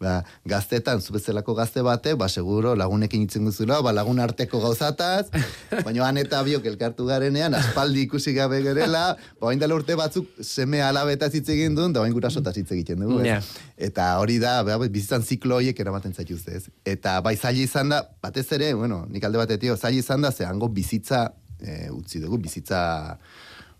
ba, 0.00 0.24
gaztetan, 0.44 1.00
zu 1.00 1.14
bezalako 1.14 1.54
gazte 1.54 1.82
bate, 1.82 2.14
ba, 2.14 2.28
seguro 2.28 2.74
lagunekin 2.76 3.22
itzen 3.24 3.46
guzula, 3.48 3.78
ba, 3.84 3.92
lagun 3.96 4.20
arteko 4.20 4.60
gauzataz, 4.60 5.30
baina 5.86 6.04
han 6.06 6.20
eta 6.20 6.42
biok 6.46 6.66
elkartu 6.72 7.06
garenean, 7.08 7.56
aspaldi 7.56 8.04
ikusi 8.06 8.34
gabe 8.36 8.60
gerela, 8.64 9.04
ba, 9.40 9.48
oindala 9.52 9.78
urte 9.78 9.96
batzuk 9.98 10.28
seme 10.44 10.82
alabetaz 10.84 11.32
hitz 11.34 11.48
egin 11.54 11.78
duen, 11.78 11.96
da 11.96 12.04
bain 12.04 12.14
gurasotaz 12.16 12.56
hitz 12.60 12.68
egiten 12.76 13.02
dugu? 13.04 13.22
Ja. 13.26 13.40
Eta 13.76 14.12
hori 14.20 14.38
da, 14.42 14.58
ba, 14.66 14.78
bizitzan 14.84 15.24
ziklo 15.24 15.60
horiek 15.60 15.80
eramaten 15.80 16.14
zaituzte, 16.14 16.60
ez? 16.60 16.70
Eta 16.84 17.18
bai 17.24 17.36
zaila 17.36 17.64
izan 17.64 17.96
da, 17.96 18.04
batez 18.22 18.46
ere, 18.58 18.74
bueno, 18.76 19.04
nik 19.10 19.24
alde 19.24 19.40
batetio, 19.40 19.76
zaila 19.76 20.04
izan 20.04 20.28
da, 20.28 20.32
ze 20.32 20.44
hango 20.44 20.68
bizitza 20.68 21.26
e, 21.60 21.88
utzi 21.90 22.20
dugu, 22.20 22.38
bizitza 22.44 22.80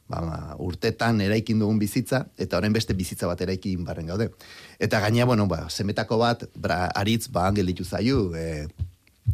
ba, 0.09 0.21
ba, 0.23 0.39
urtetan 0.63 1.21
eraikin 1.25 1.61
dugun 1.63 1.79
bizitza, 1.83 2.27
eta 2.39 2.59
orain 2.61 2.75
beste 2.75 2.95
bizitza 2.95 3.29
bat 3.31 3.41
eraikin 3.43 3.85
barren 3.85 4.07
gaude. 4.13 4.31
Eta 4.79 5.01
gaina, 5.05 5.27
bueno, 5.27 5.49
ba, 5.51 5.67
semetako 5.71 6.21
bat, 6.23 6.47
bra, 6.55 6.87
aritz, 6.95 7.27
ba, 7.33 7.49
angel 7.51 7.67
ditu 7.73 7.85
zaiu, 7.85 8.31
e, 8.35 8.67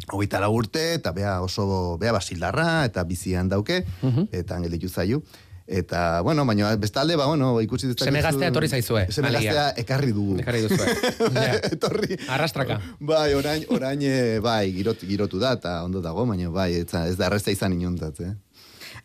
hogeita 0.09 0.41
lau 0.41 0.53
urte, 0.57 0.93
eta 0.97 1.13
bea 1.13 1.39
oso, 1.45 1.97
bea 2.01 2.13
basildarra, 2.15 2.85
eta 2.89 3.05
bizian 3.05 3.49
dauke, 3.49 3.83
eta 4.31 4.57
angel 4.57 4.77
ditu 4.77 4.89
zaiu. 4.89 5.23
Eta, 5.63 6.19
bueno, 6.21 6.43
baina 6.45 6.73
bestalde, 6.75 7.15
ba, 7.15 7.25
bueno, 7.25 7.53
ikusi 7.63 7.87
dut. 7.87 8.01
Seme 8.03 8.19
gaztea 8.21 8.49
etorri 8.51 8.67
zaizue, 8.67 9.05
Seme 9.15 9.29
gaztea 9.31 9.69
ekarri 9.79 10.11
dugu. 10.11 10.35
Ekarri 10.43 10.65
duzue. 10.65 10.89
Ja. 11.37 11.53
Etorri. 11.71 12.17
Arrastraka. 12.27 12.81
Bai, 12.99 13.29
orain, 13.37 13.63
orain, 13.71 14.03
eh, 14.03 14.41
bai, 14.43 14.73
girot, 14.75 15.05
girotu 15.07 15.39
da, 15.39 15.53
eta 15.55 15.77
ondo 15.85 16.01
dago, 16.03 16.25
baina 16.27 16.51
bai, 16.51 16.73
ez, 16.81 16.89
ez 16.91 17.15
da 17.15 17.29
errezta 17.29 17.55
izan 17.55 17.77
inontat, 17.77 18.19
eh? 18.19 18.33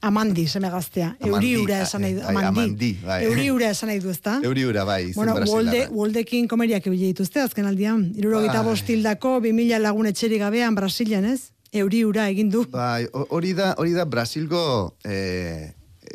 Amandi, 0.01 0.47
seme 0.47 0.69
gaztea. 0.71 1.17
Amandi, 1.21 1.49
Euriura 1.55 1.81
esan 1.83 2.03
nahi 2.05 2.15
du. 2.15 2.21
bai, 2.23 2.45
amandi, 2.47 2.91
bai. 3.05 3.25
Euriura 3.27 3.71
esan 3.75 3.89
nahi 3.91 3.99
du, 3.99 4.11
ezta? 4.15 4.37
Euriura, 4.47 4.85
bai, 4.87 5.09
izen 5.11 5.25
Bueno. 5.25 5.35
Wolde, 5.51 5.81
Woldekin 5.91 6.47
komeriak 6.49 6.87
ebile 6.87 7.09
dituzte, 7.11 7.41
azken 7.43 7.67
aldian. 7.67 8.05
Irurogeita 8.17 8.61
Bai. 8.63 8.69
bostildako, 8.71 9.33
2000 9.43 9.81
lagun 9.83 10.07
etxerik 10.07 10.39
gabean 10.45 10.77
Brasilian, 10.79 11.25
ez? 11.27 11.49
Euriura 11.73 12.29
egin 12.31 12.49
du. 12.51 12.63
Bai, 12.71 13.09
ho- 13.13 13.27
hori 13.35 13.53
da, 13.59 13.73
hori 13.77 13.93
da 13.93 14.05
Brasilgo 14.07 14.95
eh, 15.05 15.73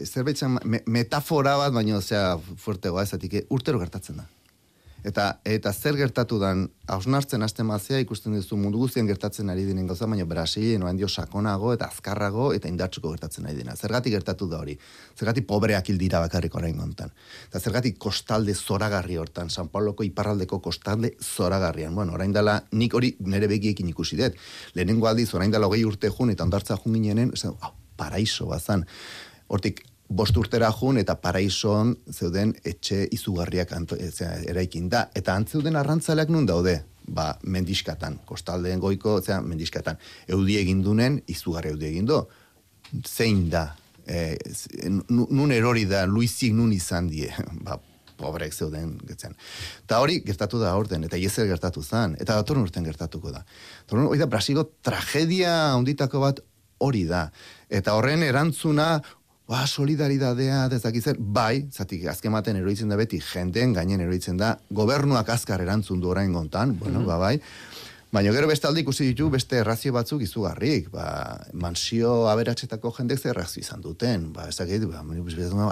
zerbait 0.08 0.40
me, 0.64 0.80
metafora 0.88 1.58
bat, 1.60 1.74
baina, 1.76 1.98
osea, 2.00 2.38
fuertegoa 2.64 3.04
ezatik, 3.04 3.34
eh, 3.42 3.44
urtero 3.50 3.80
gertatzen 3.84 4.18
da. 4.24 4.30
Eta, 5.04 5.26
eta 5.44 5.74
zer 5.76 5.98
gertatu 6.00 6.38
dan, 6.40 6.70
hausnartzen 6.88 7.44
hasten 7.44 7.68
mazia 7.68 8.00
ikusten 8.00 8.36
duzu 8.38 8.56
mundu 8.56 8.80
guztien 8.80 9.08
gertatzen 9.08 9.50
ari 9.52 9.66
dinen 9.68 9.88
gauza, 9.88 10.08
baina 10.08 10.24
Brasilien 10.26 10.84
oan 10.88 10.98
dio 10.98 11.10
sakonago 11.10 11.74
eta 11.76 11.90
azkarrago 11.92 12.52
eta 12.56 12.72
indartsuko 12.72 13.12
gertatzen 13.12 13.50
ari 13.50 13.60
dena. 13.60 13.76
Zergatik 13.76 14.16
gertatu 14.16 14.48
da 14.48 14.62
hori? 14.64 14.78
Zergatik 15.20 15.48
pobreak 15.50 15.92
hil 15.92 16.00
dira 16.00 16.24
bakarrik 16.24 16.56
orain 16.56 16.80
gontan. 16.80 17.12
Eta 17.50 17.60
zergatik 17.60 18.00
kostalde 18.00 18.56
zoragarri 18.56 19.20
hortan, 19.20 19.50
San 19.50 19.68
Pauloko 19.68 20.08
iparraldeko 20.08 20.62
kostalde 20.64 21.16
zoragarrian. 21.22 21.96
Bueno, 21.96 22.16
orain 22.16 22.32
dela, 22.32 22.62
nik 22.72 22.96
hori 22.96 23.16
nire 23.20 23.52
begiekin 23.52 23.92
ikusi 23.92 24.20
dut. 24.24 24.40
Lehenengo 24.74 25.12
aldiz, 25.12 25.34
orain 25.36 25.52
dela 25.52 25.68
hogei 25.68 25.84
urte 25.84 26.12
jun 26.16 26.32
eta 26.32 26.48
ondartza 26.48 26.80
jun 26.80 26.96
ginenen, 26.96 27.36
esan, 27.36 27.58
oh, 27.60 27.76
paraiso 28.00 28.48
bazan. 28.48 28.88
Hortik, 29.52 29.84
bost 30.10 30.38
urtera 30.38 30.70
jun 30.72 31.00
eta 31.02 31.16
paraison 31.22 31.94
zeuden 32.12 32.54
etxe 32.64 33.08
izugarriak 33.12 33.72
e, 33.98 34.10
eraikin 34.50 34.90
da. 34.90 35.08
Eta 35.16 35.36
antzeuden 35.36 35.76
arrantzaleak 35.76 36.30
nun 36.30 36.46
daude? 36.46 36.82
Ba, 37.04 37.34
mendiskatan, 37.44 38.22
kostaldeen 38.26 38.80
goiko, 38.80 39.18
zera, 39.22 39.42
mendiskatan. 39.42 39.98
Eudi 40.32 40.58
egin 40.58 40.84
dunen, 40.84 41.20
izugarri 41.28 41.74
eudi 41.74 41.90
egin 41.90 42.06
du. 42.08 42.22
Zein 43.04 43.50
da? 43.52 43.74
E, 44.08 44.38
nun 45.10 45.52
erori 45.52 45.84
da, 45.90 46.06
luizik 46.08 46.54
nun 46.56 46.72
izan 46.76 47.10
die. 47.12 47.32
Ba, 47.66 47.80
pobrek 48.24 48.54
zeuden 48.54 48.96
getzen. 49.08 49.36
Eta 49.84 50.00
hori 50.04 50.20
gertatu 50.26 50.62
da 50.62 50.72
aurten, 50.78 51.04
eta 51.08 51.20
iezer 51.20 51.50
gertatu 51.50 51.84
zen, 51.84 52.16
eta 52.22 52.38
datorren 52.40 52.64
urten 52.64 52.86
gertatuko 52.88 53.34
da. 53.34 53.44
Datorren, 53.84 54.08
hori 54.12 54.22
da, 54.22 54.30
Brasilo 54.32 54.68
tragedia 54.86 55.74
handitako 55.74 56.24
bat 56.24 56.44
hori 56.84 57.04
da. 57.10 57.26
Eta 57.74 57.96
horren 57.98 58.24
erantzuna, 58.26 59.02
ba, 59.54 59.68
solidaridadea, 59.70 60.66
dezakizer, 60.72 61.20
bai, 61.20 61.68
zatik 61.70 62.08
azken 62.10 62.34
baten 62.34 62.58
eroitzen 62.58 62.90
da 62.90 62.98
beti, 62.98 63.22
jendeen 63.22 63.76
gainen 63.78 64.02
eroitzen 64.02 64.40
da, 64.40 64.56
gobernuak 64.74 65.30
azkar 65.30 65.62
erantzun 65.62 66.02
du 66.02 66.10
orain 66.10 66.34
gontan, 66.34 66.78
bueno, 66.82 67.06
ba, 67.06 67.22
bai, 67.22 67.38
Baina 68.14 68.30
gero 68.30 68.46
beste 68.46 68.68
alde 68.70 68.84
ikusi 68.84 69.08
ditu 69.08 69.26
beste 69.34 69.58
errazio 69.58 69.90
batzuk 69.96 70.22
izugarrik, 70.22 70.92
ba, 70.94 71.06
mansio 71.58 72.28
aberatsetako 72.30 72.92
jendek 72.94 73.18
zer 73.18 73.32
errazio 73.32 73.64
izan 73.64 73.82
duten, 73.82 74.28
ba, 74.36 74.46
ez 74.52 74.54
dakit, 74.60 74.86
ba, 74.86 75.02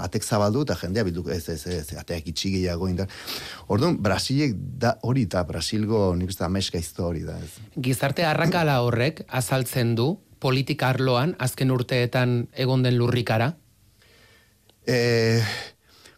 atek 0.02 0.26
zabaldu 0.26 0.64
eta 0.66 0.74
jendea 0.80 1.06
bildu, 1.06 1.22
ez, 1.30 1.44
ez, 1.54 1.60
ez, 1.70 1.86
ateak 2.02 2.32
itxi 2.34 2.50
gehiago 2.56 2.90
indar. 2.90 3.14
Orduan, 3.70 4.00
Brasilek 4.02 4.58
da 4.58 4.96
hori 5.06 5.28
eta 5.30 5.46
Brasilgo 5.46 6.02
nik 6.18 6.34
uste 6.34 6.48
ameska 6.48 6.82
hori 7.06 7.22
da, 7.30 7.38
ez. 7.38 7.62
Gizarte 7.78 8.26
arrakala 8.26 8.82
horrek 8.88 9.22
azaltzen 9.30 9.94
du 9.94 10.16
politika 10.42 10.90
arloan 10.90 11.36
azken 11.38 11.70
urteetan 11.70 12.48
egon 12.58 12.82
den 12.82 12.98
lurrikara. 12.98 13.54
E, 14.88 15.42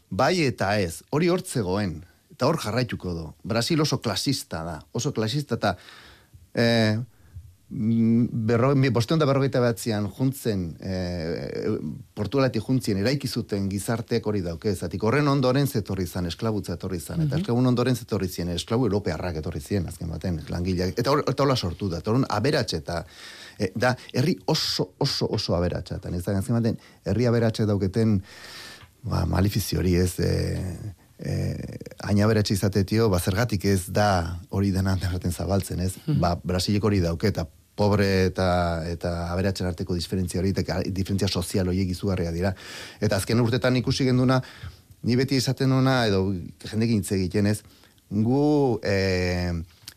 bai 0.10 0.36
eta 0.45 0.76
ez, 0.80 1.02
hori 1.12 1.30
hortzegoen, 1.34 1.97
eta 2.34 2.47
hor 2.47 2.60
jarraituko 2.62 3.13
du. 3.13 3.26
Brasil 3.43 3.82
oso 3.82 3.99
klasista 4.02 4.63
da, 4.63 4.78
oso 4.93 5.13
klasista 5.13 5.60
eta 5.60 5.76
e, 6.54 6.67
berro, 7.73 8.73
bosteon 8.93 9.19
da 9.19 9.26
berrogeita 9.26 9.60
batzian 9.63 10.08
juntzen, 10.17 10.65
e, 10.80 10.95
Portugalati 12.13 12.62
juntzien 12.62 12.99
eraiki 13.02 13.28
zuten 13.28 13.67
gizarteek 13.69 14.28
hori 14.28 14.43
dauke, 14.45 14.73
zatik 14.76 15.04
horren 15.04 15.28
ondoren 15.28 15.67
zetorri 15.67 16.06
zan, 16.06 16.28
esklabutza 16.30 16.78
etorri 16.78 16.99
zan, 16.99 17.26
eta 17.26 17.39
esklabun 17.39 17.71
ondoren 17.73 17.95
zetorri 17.95 18.30
zien, 18.30 18.54
esklabu 18.54 18.86
europearrak 18.89 19.41
etorri 19.41 19.62
zien, 19.62 19.88
azken 19.89 20.12
baten, 20.13 20.41
langileak, 20.54 20.93
eta 20.99 21.15
hor, 21.15 21.23
eta 21.28 21.43
hola 21.43 21.58
sortu 21.58 21.89
da, 21.89 22.04
eta 22.04 22.13
horren 22.13 22.28
aberatxe 22.30 22.84
eta 22.84 23.04
e, 23.63 23.71
da, 23.76 23.93
herri 24.13 24.36
oso, 24.52 24.91
oso, 25.04 25.30
oso 25.32 25.56
aberatxa, 25.58 26.02
eta 26.02 26.12
ez 26.12 26.23
da, 26.26 26.36
azken 26.38 26.60
baten, 26.60 26.78
herri 27.08 27.30
aberatxe 27.30 27.65
dauketen, 27.69 28.19
ba, 29.08 29.23
malifizio 29.30 29.82
hori 29.82 29.95
ez, 29.99 30.13
e, 30.19 30.34
e, 31.19 31.34
aina 32.10 32.28
beratxe 32.30 32.56
izatetio, 32.58 33.10
ba, 33.10 33.19
zergatik 33.19 33.65
ez 33.71 33.88
da 33.95 34.39
hori 34.49 34.71
dena 34.76 34.95
erraten 34.99 35.32
zabaltzen, 35.32 35.84
ez? 35.84 35.95
Ba, 36.21 36.36
Brasilek 36.43 36.84
hori 36.84 37.02
dauke, 37.04 37.32
eta 37.34 37.47
pobre 37.76 38.28
eta 38.28 38.47
eta 38.86 39.12
aberatzen 39.32 39.67
arteko 39.67 39.95
diferentzia 39.97 40.41
hori, 40.41 40.54
eta 40.54 40.82
diferentzia 40.86 41.28
sozial 41.28 41.71
horiek 41.71 41.89
izugarria 41.89 42.34
dira. 42.36 42.54
Eta 43.02 43.17
azken 43.17 43.41
urtetan 43.41 43.80
ikusi 43.80 44.06
genduna, 44.10 44.41
ni 45.04 45.17
beti 45.19 45.39
esaten 45.41 45.73
nuna, 45.73 46.04
edo 46.08 46.28
jendekin 46.67 47.02
hitz 47.02 47.12
egiten 47.17 47.49
ez, 47.49 47.62
gu 48.13 48.80
e, 48.86 48.97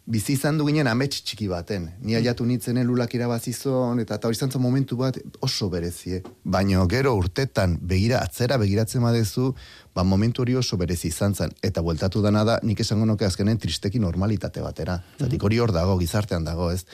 bizi 0.06 0.36
izan 0.36 0.58
du 0.58 0.64
ginen 0.68 0.86
amets 0.86 1.18
txiki 1.26 1.48
baten. 1.50 1.88
Ni 2.06 2.14
aiatu 2.14 2.44
nintzen 2.46 2.78
elulak 2.78 3.16
irabazizon, 3.18 3.98
eta 4.02 4.14
eta 4.14 4.28
hori 4.28 4.38
zantzen 4.38 4.62
momentu 4.62 4.96
bat 5.00 5.18
oso 5.42 5.66
berezie. 5.70 6.20
Baina 6.44 6.84
gero 6.90 7.14
urtetan 7.18 7.74
begira, 7.82 8.20
atzera 8.22 8.58
begiratzen 8.62 9.02
badezu, 9.02 9.50
ba 9.94 10.04
momentu 10.06 10.44
hori 10.44 10.54
oso 10.54 10.78
berezi 10.78 11.08
izan 11.10 11.34
zen. 11.34 11.54
Eta 11.62 11.82
bueltatu 11.82 12.22
dana 12.22 12.44
da, 12.46 12.58
nik 12.62 12.80
esango 12.84 13.06
nuke 13.08 13.26
azkenen 13.26 13.58
tristeki 13.58 13.98
normalitate 13.98 14.62
batera. 14.62 15.00
Zatik 15.18 15.42
hori 15.42 15.58
hor 15.58 15.72
dago, 15.74 15.96
gizartean 15.98 16.46
dago, 16.46 16.68
ez? 16.70 16.84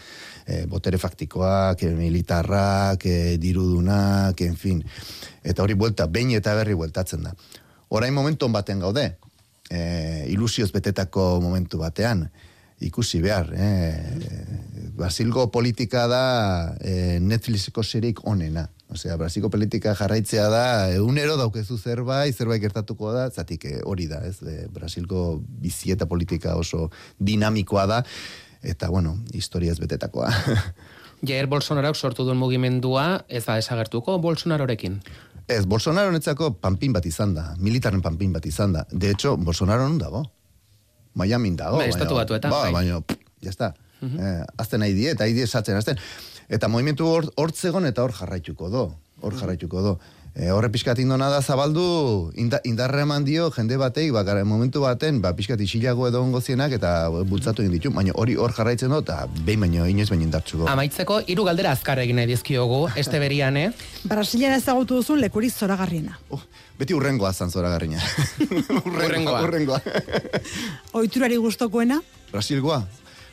E, 0.46 0.62
botere 0.70 0.98
faktikoak, 0.98 1.82
e, 1.84 1.90
militarrak, 1.98 3.04
e, 3.04 3.36
dirudunak, 3.42 4.40
en 4.40 4.56
fin. 4.56 4.80
Eta 5.44 5.66
hori 5.66 5.76
buelta, 5.76 6.06
behin 6.08 6.32
eta 6.38 6.54
berri 6.56 6.78
bueltatzen 6.78 7.28
da. 7.28 7.34
Orain 7.92 8.14
momenton 8.16 8.56
baten 8.56 8.80
gaude, 8.80 9.04
e, 9.68 9.82
ilusioz 10.32 10.70
betetako 10.72 11.42
momentu 11.44 11.82
batean, 11.82 12.24
ikusi 12.86 13.20
behar. 13.22 13.52
Eh? 13.54 14.92
Brasilgo 14.96 15.48
politika 15.50 16.06
da 16.10 16.24
eh, 16.80 17.18
Netflixeko 17.20 17.82
serik 17.82 18.22
onena. 18.28 18.66
Osea, 18.92 19.16
Brasilgo 19.16 19.48
politika 19.48 19.94
jarraitzea 19.96 20.48
da, 20.52 20.64
egunero 20.92 21.38
daukezu 21.40 21.78
zerbait, 21.78 22.36
zerbait 22.36 22.60
gertatuko 22.60 23.12
da, 23.14 23.28
zatik 23.30 23.64
eh, 23.70 23.78
hori 23.88 24.06
da, 24.10 24.20
ez? 24.28 24.36
E, 24.44 24.66
Brasilgo 24.72 25.40
bizieta 25.62 26.06
politika 26.06 26.58
oso 26.60 26.90
dinamikoa 27.18 27.86
da, 27.88 28.02
eta, 28.60 28.90
bueno, 28.92 29.16
historia 29.32 29.72
ez 29.72 29.80
betetakoa. 29.80 30.28
Jair 31.28 31.48
Bolsonaro 31.48 31.94
sortu 31.94 32.26
duen 32.26 32.36
mugimendua, 32.36 33.22
ez 33.28 33.46
da 33.46 33.56
esagertuko 33.62 34.18
Bolsonarorekin? 34.20 35.00
Ez, 35.48 35.64
Bolsonaro 35.70 36.12
netzako 36.12 36.52
panpin 36.60 36.92
bat 36.92 37.06
izan 37.08 37.32
da, 37.38 37.52
militaren 37.58 38.02
panpin 38.04 38.34
bat 38.34 38.44
izan 38.46 38.76
da. 38.76 38.84
De 38.92 39.14
hecho, 39.14 39.38
Bolsonaro 39.38 39.88
non 39.88 39.98
dago. 40.02 40.26
Miami 41.14 41.54
dago. 41.56 41.78
Ba, 41.78 41.86
estatu 41.86 42.14
batu. 42.14 42.38
Ba, 42.48 42.70
baina, 42.70 43.02
ya 43.40 43.50
está. 43.50 43.74
Uh 44.00 44.08
-huh. 44.08 44.20
eh, 44.20 44.44
azten 44.58 44.80
nahi 44.80 44.94
die, 44.94 45.10
eta 45.10 45.24
nahi 45.24 45.42
esatzen, 45.42 45.76
azten. 45.76 45.98
Eta 46.48 46.68
movimentu 46.68 47.06
hor 47.06 47.52
zegon 47.52 47.86
eta 47.86 48.02
hor 48.02 48.12
jarraituko 48.12 48.68
do. 48.70 48.94
Hor 49.20 49.34
jarraituko 49.34 49.82
do. 49.82 49.98
E, 50.32 50.48
horre 50.48 50.70
pixkat 50.72 50.96
indona 51.02 51.26
da 51.28 51.42
zabaldu, 51.44 52.32
inda, 52.40 52.56
indarre 52.64 53.02
eman 53.04 53.24
dio 53.24 53.50
jende 53.52 53.76
batei, 53.76 54.06
ba, 54.10 54.22
momentu 54.48 54.80
baten, 54.80 55.20
ba, 55.20 55.34
pixkat 55.36 55.60
isilago 55.60 56.06
edo 56.08 56.22
ongo 56.24 56.40
zienak, 56.40 56.72
eta 56.72 57.10
bultzatu 57.28 57.60
egin 57.60 57.74
ditu, 57.76 57.90
baina 57.92 58.14
hori 58.16 58.38
hor 58.40 58.54
jarraitzen 58.56 58.88
do, 58.88 59.02
eta 59.04 59.26
behin 59.44 59.60
baino, 59.60 59.84
inoiz 59.84 60.08
baino 60.08 60.24
indartzuko. 60.24 60.70
Amaitzeko, 60.72 61.20
hiru 61.28 61.44
galdera 61.44 61.74
azkar 61.76 62.00
egin 62.00 62.16
nahi 62.16 62.30
dizkiogu, 62.32 62.86
este 62.96 63.20
berian, 63.20 63.60
eh? 63.60 63.68
Brasilian 64.08 64.56
ezagutu 64.56 65.02
duzun 65.02 65.20
lekuri 65.20 65.52
zoragarriena. 65.52 66.16
Uh, 66.32 66.40
beti 66.80 66.96
urrengoa 66.96 67.34
zan 67.34 67.52
zoragarriena. 67.52 68.00
urrengoa. 68.88 69.44
urrengoa. 69.44 69.84
Oiturari 70.96 71.36
gustokoena? 71.44 72.00
Brasilgoa 72.32 72.80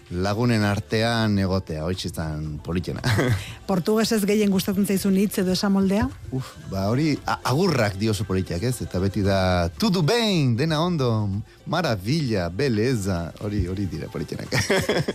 lagunen 0.10 0.64
artean 0.66 1.38
egotea, 1.40 1.84
hori 1.86 1.98
txizan 2.00 2.60
politena. 2.66 3.02
Portugesez 3.70 4.24
gehien 4.26 4.50
gustatzen 4.50 4.88
zaizun 4.90 5.18
hitz 5.22 5.38
edo 5.44 5.54
esamoldea? 5.54 6.08
Uf, 6.36 6.56
ba 6.72 6.88
hori 6.90 7.12
agurrak 7.38 8.00
dioso 8.02 8.26
politiak 8.26 8.64
ez, 8.66 8.76
eta 8.86 9.02
beti 9.02 9.22
da, 9.26 9.70
tudu 9.82 10.02
bein, 10.06 10.56
dena 10.58 10.82
ondo, 10.82 11.12
maravilla, 11.70 12.50
beleza, 12.50 13.28
hori 13.46 13.66
hori 13.70 13.86
dira 13.92 14.10
politenak. 14.10 14.50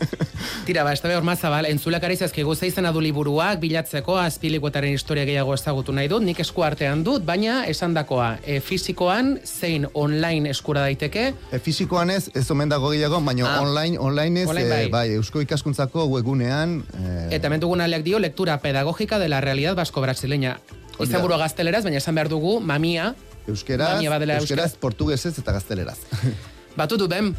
Tira, 0.67 0.85
ba, 0.87 0.93
ez 0.95 1.03
da 1.03 1.11
behor 1.11 1.27
mazabal, 1.27 1.67
entzulak 1.69 2.05
arizazkigu 2.07 2.55
zeizen 2.55 2.87
adu 2.87 3.03
liburuak, 3.03 3.59
bilatzeko, 3.63 4.17
azpilikoetaren 4.23 4.95
historia 4.95 5.27
gehiago 5.27 5.57
ezagutu 5.57 5.93
nahi 5.97 6.09
dut, 6.13 6.23
nik 6.25 6.41
esku 6.45 6.63
artean 6.67 7.03
dut, 7.05 7.25
baina 7.27 7.65
esan 7.71 7.97
dakoa, 7.97 8.37
e, 8.47 8.61
fizikoan, 8.65 9.35
zein 9.45 9.89
online 9.95 10.53
eskura 10.55 10.87
daiteke? 10.87 11.27
E, 11.51 11.59
fizikoan 11.59 12.15
ez, 12.15 12.29
ez 12.37 12.47
omen 12.55 12.71
dago 12.71 12.95
gehiago, 12.95 13.21
baina 13.25 13.49
ah. 13.51 13.61
online, 13.65 13.99
online 13.99 14.45
ez, 14.45 14.49
online, 14.49 14.71
bai. 14.71 14.84
Bai, 14.91 15.11
Eusko 15.19 15.43
ikaskuntzako 15.45 16.07
webunean... 16.13 16.83
Eh... 17.01 17.29
Eta 17.39 17.51
mentugun 17.53 17.81
aleak 17.85 18.05
dio, 18.07 18.19
lektura 18.19 18.59
pedagogika 18.63 19.19
de 19.19 19.29
la 19.29 19.41
realidad 19.41 19.77
basko-brasileña. 19.77 20.59
Izan 21.01 21.23
buru 21.23 21.39
gazteleraz, 21.39 21.83
baina 21.85 21.99
esan 21.99 22.15
behar 22.15 22.31
dugu, 22.33 22.61
mamia... 22.61 23.15
Euskeraz, 23.47 23.97
mamia 24.01 24.39
euskeraz, 24.39 24.73
portuguesez 24.81 25.35
eta 25.39 25.53
gazteleraz. 25.53 25.99
Batu 26.79 26.97
du, 26.97 27.09
ben? 27.09 27.35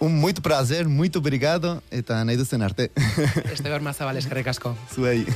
Un 0.00 0.18
muito 0.18 0.42
prazer, 0.42 0.88
muito 0.88 1.20
obrigado, 1.20 1.82
eta 1.90 2.24
nahi 2.24 2.36
duzen 2.36 2.62
arte. 2.62 2.90
Este 3.44 3.68
behar 3.70 3.82
mazabal 3.82 4.16
eskerrik 4.16 4.48
asko. 4.50 4.76
Zuei. 4.94 5.26